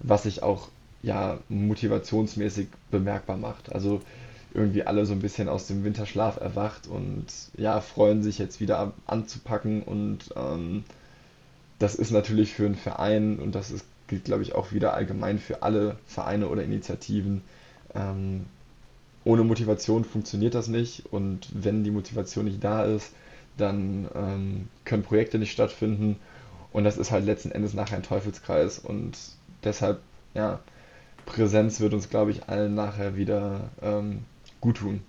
was 0.00 0.24
sich 0.24 0.42
auch 0.42 0.68
ja 1.02 1.38
motivationsmäßig 1.48 2.68
bemerkbar 2.90 3.36
macht. 3.36 3.72
Also 3.72 4.00
irgendwie 4.54 4.84
alle 4.84 5.06
so 5.06 5.12
ein 5.14 5.20
bisschen 5.20 5.48
aus 5.48 5.66
dem 5.66 5.82
Winterschlaf 5.84 6.40
erwacht 6.40 6.86
und 6.86 7.26
ja 7.56 7.80
freuen 7.80 8.22
sich 8.22 8.38
jetzt 8.38 8.60
wieder 8.60 8.92
anzupacken 9.06 9.82
und 9.82 10.32
ähm, 10.36 10.84
das 11.82 11.96
ist 11.96 12.12
natürlich 12.12 12.52
für 12.52 12.64
einen 12.64 12.76
Verein 12.76 13.40
und 13.40 13.54
das 13.54 13.72
ist, 13.72 13.84
gilt, 14.06 14.24
glaube 14.24 14.42
ich, 14.42 14.54
auch 14.54 14.72
wieder 14.72 14.94
allgemein 14.94 15.38
für 15.38 15.62
alle 15.62 15.96
Vereine 16.06 16.48
oder 16.48 16.62
Initiativen. 16.62 17.42
Ähm, 17.94 18.46
ohne 19.24 19.42
Motivation 19.42 20.04
funktioniert 20.04 20.54
das 20.54 20.68
nicht 20.68 21.12
und 21.12 21.48
wenn 21.52 21.82
die 21.82 21.90
Motivation 21.90 22.44
nicht 22.44 22.62
da 22.62 22.84
ist, 22.84 23.12
dann 23.56 24.08
ähm, 24.14 24.68
können 24.84 25.02
Projekte 25.02 25.38
nicht 25.38 25.52
stattfinden 25.52 26.16
und 26.72 26.84
das 26.84 26.98
ist 26.98 27.10
halt 27.10 27.26
letzten 27.26 27.50
Endes 27.50 27.74
nachher 27.74 27.96
ein 27.96 28.02
Teufelskreis 28.02 28.78
und 28.78 29.18
deshalb, 29.64 30.00
ja, 30.34 30.60
Präsenz 31.26 31.80
wird 31.80 31.94
uns, 31.94 32.08
glaube 32.08 32.30
ich, 32.30 32.48
allen 32.48 32.74
nachher 32.74 33.16
wieder 33.16 33.70
ähm, 33.82 34.24
gut 34.60 34.78
tun. 34.78 35.02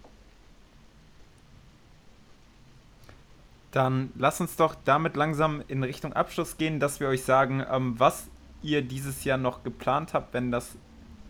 Dann 3.73 4.11
lasst 4.15 4.39
uns 4.39 4.55
doch 4.55 4.75
damit 4.85 5.15
langsam 5.15 5.63
in 5.67 5.83
Richtung 5.83 6.13
Abschluss 6.13 6.57
gehen, 6.57 6.79
dass 6.79 6.99
wir 6.99 7.07
euch 7.07 7.23
sagen, 7.23 7.65
ähm, 7.69 7.95
was 7.97 8.27
ihr 8.61 8.83
dieses 8.83 9.23
Jahr 9.23 9.39
noch 9.39 9.63
geplant 9.63 10.13
habt, 10.13 10.33
wenn 10.33 10.51
das 10.51 10.75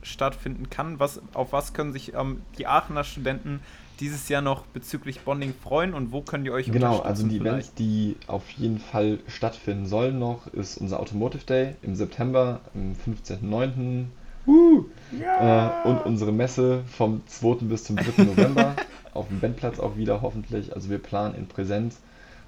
stattfinden 0.02 0.70
kann. 0.70 1.00
Was, 1.00 1.22
auf 1.34 1.54
was 1.54 1.74
können 1.74 1.94
sich 1.94 2.14
ähm, 2.14 2.42
die 2.58 2.68
Aachener 2.68 3.06
Studenten 3.06 3.62
dieses 4.02 4.28
Jahr 4.28 4.42
noch 4.42 4.66
bezüglich 4.66 5.22
Bonding 5.22 5.54
freuen 5.64 5.94
und 5.94 6.12
wo 6.12 6.22
können 6.22 6.44
die 6.44 6.52
euch 6.52 6.70
Genau, 6.70 7.00
also 7.00 7.26
die 7.26 7.38
vielleicht? 7.38 7.48
Events, 7.54 7.74
die 7.76 8.18
auf 8.28 8.50
jeden 8.52 8.80
Fall 8.80 9.20
stattfinden 9.28 9.86
sollen 9.86 10.20
noch, 10.20 10.48
ist 10.48 10.78
unser 10.78 11.00
Automotive 11.00 11.46
Day 11.46 11.76
im 11.82 11.96
September, 11.96 12.60
am 12.74 12.96
15.09. 13.06 14.06
Uh, 14.46 14.84
ja. 15.18 15.86
äh, 15.86 15.88
und 15.88 16.06
unsere 16.06 16.34
Messe 16.34 16.84
vom 16.98 17.26
2. 17.26 17.66
bis 17.66 17.86
zum 17.86 17.96
3. 17.96 18.24
November 18.24 18.76
auf 19.14 19.30
dem 19.30 19.40
Bandplatz 19.40 19.80
auch 19.80 19.96
wieder 19.96 20.22
hoffentlich. 20.22 20.76
Also 20.76 20.90
wir 20.90 20.98
planen 20.98 21.36
in 21.36 21.48
Präsenz 21.48 22.00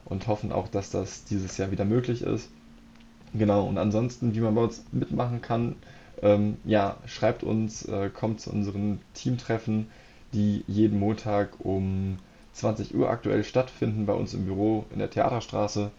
und 0.05 0.27
hoffen 0.27 0.51
auch, 0.51 0.67
dass 0.67 0.89
das 0.89 1.25
dieses 1.25 1.57
Jahr 1.57 1.71
wieder 1.71 1.85
möglich 1.85 2.21
ist. 2.21 2.49
Genau, 3.33 3.65
und 3.65 3.77
ansonsten, 3.77 4.33
wie 4.33 4.39
man 4.39 4.55
bei 4.55 4.61
uns 4.61 4.83
mitmachen 4.91 5.41
kann, 5.41 5.75
ähm, 6.21 6.57
ja, 6.63 6.97
schreibt 7.05 7.43
uns, 7.43 7.85
äh, 7.85 8.09
kommt 8.09 8.39
zu 8.39 8.51
unseren 8.51 9.01
Teamtreffen, 9.13 9.87
die 10.33 10.63
jeden 10.67 10.99
Montag 10.99 11.59
um 11.59 12.17
20 12.53 12.95
Uhr 12.95 13.09
aktuell 13.09 13.43
stattfinden 13.43 14.05
bei 14.05 14.13
uns 14.13 14.33
im 14.33 14.45
Büro 14.45 14.85
in 14.91 14.99
der 14.99 15.09
Theaterstraße. 15.09 15.91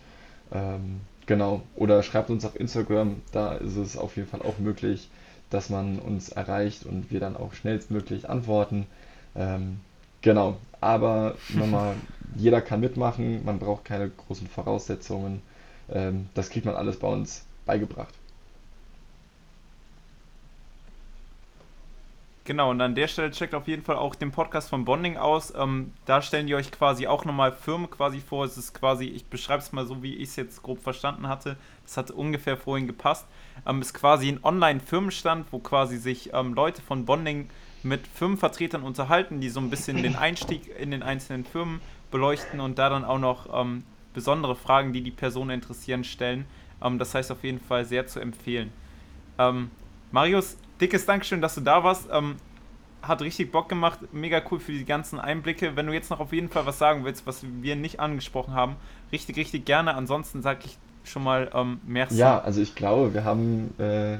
Ähm, 0.53 1.01
genau, 1.27 1.63
oder 1.75 2.03
schreibt 2.03 2.31
uns 2.31 2.45
auf 2.45 2.59
Instagram, 2.59 3.17
da 3.33 3.55
ist 3.55 3.77
es 3.77 3.97
auf 3.97 4.17
jeden 4.17 4.29
Fall 4.29 4.43
auch 4.43 4.59
möglich, 4.59 5.11
dass 5.51 5.69
man 5.69 5.99
uns 5.99 6.31
erreicht 6.31 6.87
und 6.87 7.11
wir 7.11 7.21
dann 7.21 7.37
auch 7.37 7.53
schnellstmöglich 7.53 8.31
antworten. 8.31 8.87
Ähm, 9.35 9.81
genau, 10.27 10.57
aber 10.81 11.37
nochmal 11.51 11.95
jeder 12.35 12.61
kann 12.61 12.81
mitmachen, 12.81 13.45
man 13.45 13.59
braucht 13.59 13.85
keine 13.85 14.11
großen 14.11 14.49
Voraussetzungen. 14.49 15.41
Ähm, 15.89 16.29
das 16.35 16.51
kriegt 16.51 16.67
man 16.67 16.75
alles 16.75 16.99
bei 16.99 17.09
uns 17.09 17.47
beigebracht. 17.65 18.13
Genau, 22.45 22.71
und 22.71 22.81
an 22.81 22.95
der 22.95 23.09
Stelle 23.09 23.33
checkt 23.33 23.57
auf 23.57 23.67
jeden 23.67 23.83
Fall 23.83 23.97
auch 23.97 24.15
den 24.15 24.31
Podcast 24.31 24.69
von 24.69 24.85
Bonding 24.85 25.17
aus. 25.17 25.53
Ähm, 25.57 25.93
da 26.05 26.23
stellen 26.23 26.47
die 26.47 26.55
euch 26.55 26.71
quasi 26.71 27.09
auch 27.09 27.25
nochmal 27.25 27.53
Firmen 27.53 27.91
quasi 27.91 28.21
vor. 28.21 28.45
Es 28.45 28.57
ist 28.57 28.73
quasi, 28.73 29.07
ich 29.07 29.27
beschreibe 29.27 29.63
es 29.63 29.73
mal 29.73 29.85
so, 29.85 30.03
wie 30.03 30.15
ich 30.15 30.29
es 30.29 30.37
jetzt 30.37 30.63
grob 30.63 30.81
verstanden 30.81 31.29
hatte. 31.29 31.57
Das 31.85 31.97
hat 31.97 32.13
ungefähr 32.13 32.57
vorhin 32.57 32.87
gepasst. 32.87 33.27
Ähm, 33.67 33.81
ist 33.81 33.95
quasi 33.95 34.29
ein 34.29 34.45
Online-Firmenstand, 34.45 35.47
wo 35.51 35.59
quasi 35.59 35.97
sich 35.97 36.33
ähm, 36.35 36.55
Leute 36.55 36.83
von 36.83 37.05
Bonding 37.05 37.49
mit 37.87 38.07
Firmenvertretern 38.07 38.83
unterhalten, 38.83 39.41
die 39.41 39.49
so 39.49 39.61
ein 39.61 39.71
bisschen 39.71 40.03
den 40.03 40.17
Einstieg 40.17 40.71
in 40.79 40.91
den 40.91 41.03
einzelnen 41.03 41.45
Firmen 41.45 41.81
beleuchten 42.11 42.61
und 42.61 42.79
da 42.79 42.89
dann 42.89 43.05
auch 43.05 43.19
noch 43.19 43.49
ähm, 43.53 43.85
besondere 44.15 44.57
Fragen, 44.57 44.93
die 44.93 45.03
die 45.03 45.11
Person 45.11 45.51
interessieren, 45.51 46.05
stellen. 46.05 46.47
Ähm, 46.83 46.99
das 46.99 47.15
heißt 47.15 47.31
auf 47.31 47.45
jeden 47.45 47.61
Fall 47.61 47.85
sehr 47.85 48.07
zu 48.07 48.21
empfehlen. 48.21 48.73
Ähm, 49.39 49.71
Marius, 50.11 50.57
dickes 50.81 51.07
Dankeschön, 51.07 51.41
dass 51.41 51.55
du 51.55 51.61
da 51.61 51.85
warst. 51.85 52.09
Ähm, 52.11 52.37
hat 53.03 53.23
richtig 53.23 53.53
Bock 53.53 53.69
gemacht, 53.69 54.01
mega 54.13 54.43
cool 54.51 54.59
für 54.59 54.73
die 54.73 54.85
ganzen 54.85 55.21
Einblicke. 55.21 55.77
Wenn 55.77 55.87
du 55.87 55.93
jetzt 55.93 56.11
noch 56.11 56.19
auf 56.19 56.33
jeden 56.33 56.49
Fall 56.49 56.67
was 56.67 56.79
sagen 56.79 57.05
willst, 57.05 57.27
was 57.27 57.45
wir 57.61 57.77
nicht 57.77 58.01
angesprochen 58.01 58.55
haben, 58.55 58.77
richtig, 59.13 59.37
richtig 59.37 59.65
gerne. 59.65 59.95
Ansonsten 59.95 60.43
sage 60.43 60.61
ich 60.65 60.79
schon 61.05 61.23
mal 61.23 61.51
ähm, 61.55 61.81
merci. 61.87 62.17
Ja, 62.17 62.41
also 62.41 62.61
ich 62.61 62.75
glaube, 62.75 63.15
wir 63.15 63.25
haben 63.25 63.75
äh, 63.79 64.19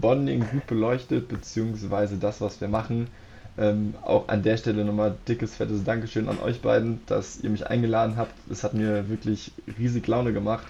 Bonding 0.00 0.46
gut 0.50 0.66
beleuchtet, 0.66 1.28
beziehungsweise 1.28 2.16
das, 2.16 2.40
was 2.40 2.60
wir 2.60 2.68
machen. 2.68 3.08
Ähm, 3.56 3.94
auch 4.02 4.28
an 4.28 4.42
der 4.42 4.56
Stelle 4.56 4.84
nochmal 4.84 5.14
dickes, 5.28 5.54
fettes 5.54 5.84
Dankeschön 5.84 6.28
an 6.28 6.40
euch 6.40 6.60
beiden, 6.60 7.00
dass 7.06 7.40
ihr 7.40 7.50
mich 7.50 7.66
eingeladen 7.68 8.16
habt. 8.16 8.32
Es 8.50 8.64
hat 8.64 8.74
mir 8.74 9.08
wirklich 9.08 9.52
riesig 9.78 10.06
Laune 10.08 10.32
gemacht. 10.32 10.66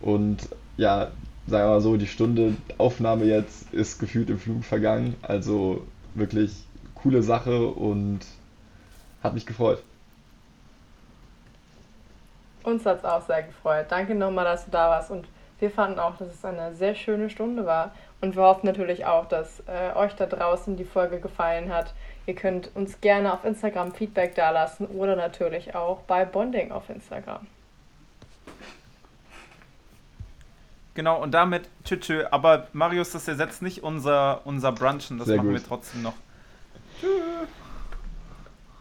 Und 0.00 0.48
ja, 0.76 1.10
sagen 1.46 1.64
wir 1.64 1.74
mal 1.74 1.80
so, 1.80 1.96
die 1.96 2.06
Stunde 2.06 2.54
Aufnahme 2.78 3.24
jetzt 3.24 3.72
ist 3.72 3.98
gefühlt 3.98 4.30
im 4.30 4.38
Flug 4.38 4.64
vergangen. 4.64 5.16
Also 5.22 5.84
wirklich 6.14 6.52
coole 6.94 7.22
Sache 7.22 7.66
und 7.66 8.20
hat 9.22 9.34
mich 9.34 9.46
gefreut. 9.46 9.82
Uns 12.62 12.84
hat 12.86 12.98
es 12.98 13.04
auch 13.04 13.26
sehr 13.26 13.42
gefreut. 13.42 13.86
Danke 13.88 14.14
nochmal, 14.14 14.44
dass 14.44 14.64
du 14.66 14.70
da 14.70 14.88
warst 14.90 15.10
und 15.10 15.26
wir 15.60 15.70
fanden 15.70 15.98
auch, 15.98 16.16
dass 16.16 16.28
es 16.28 16.44
eine 16.44 16.74
sehr 16.74 16.94
schöne 16.94 17.30
Stunde 17.30 17.66
war. 17.66 17.92
Und 18.20 18.36
wir 18.36 18.42
hoffen 18.42 18.66
natürlich 18.66 19.06
auch, 19.06 19.26
dass 19.26 19.60
äh, 19.60 19.96
euch 19.96 20.14
da 20.14 20.26
draußen 20.26 20.76
die 20.76 20.84
Folge 20.84 21.20
gefallen 21.20 21.72
hat. 21.72 21.94
Ihr 22.26 22.34
könnt 22.34 22.70
uns 22.74 23.00
gerne 23.00 23.32
auf 23.32 23.44
Instagram 23.44 23.92
Feedback 23.92 24.34
dalassen 24.34 24.86
oder 24.86 25.16
natürlich 25.16 25.74
auch 25.74 26.00
bei 26.02 26.24
Bonding 26.24 26.70
auf 26.72 26.88
Instagram. 26.90 27.46
Genau, 30.94 31.22
und 31.22 31.32
damit 31.32 31.68
tschüss. 31.84 32.26
Aber 32.30 32.66
Marius, 32.72 33.12
das 33.12 33.26
ersetzt 33.28 33.62
nicht 33.62 33.82
unser, 33.82 34.42
unser 34.44 34.72
Brunchen. 34.72 35.18
Das 35.18 35.28
Sehr 35.28 35.36
machen 35.36 35.50
gut. 35.50 35.60
wir 35.60 35.66
trotzdem 35.66 36.02
noch. 36.02 36.14
Tschüss. 37.00 37.48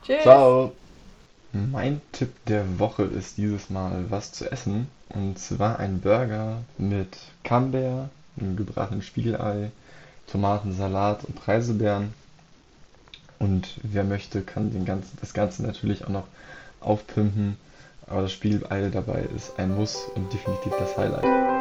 Tschüss. 0.04 0.22
Ciao. 0.24 0.74
Mein 1.52 2.02
Tipp 2.12 2.32
der 2.46 2.78
Woche 2.78 3.04
ist 3.04 3.38
dieses 3.38 3.72
Mal 3.72 4.06
was 4.10 4.32
zu 4.32 4.52
essen. 4.52 4.88
Und 5.10 5.40
zwar 5.40 5.80
ein 5.80 6.00
Burger 6.00 6.62
mit 6.78 7.18
Camembert, 7.44 8.10
einem 8.40 8.56
gebratenen 8.56 9.02
Spiegelei, 9.02 9.72
Tomatensalat 10.28 11.26
und 11.26 11.36
Preiselbeeren. 11.36 12.14
Und 13.40 13.80
wer 13.82 14.04
möchte, 14.04 14.42
kann 14.42 14.72
den 14.72 14.86
ganzen, 14.86 15.18
das 15.22 15.34
Ganze 15.34 15.64
natürlich 15.64 16.04
auch 16.06 16.10
noch 16.10 16.28
aufpimpen. 16.82 17.58
Aber 18.06 18.24
das 18.24 18.32
Spiegelei 18.32 18.90
dabei 18.90 19.24
ist 19.36 19.58
ein 19.58 19.76
Muss 19.76 20.06
und 20.16 20.32
definitiv 20.32 20.74
das 20.78 20.98
Highlight. 20.98 21.59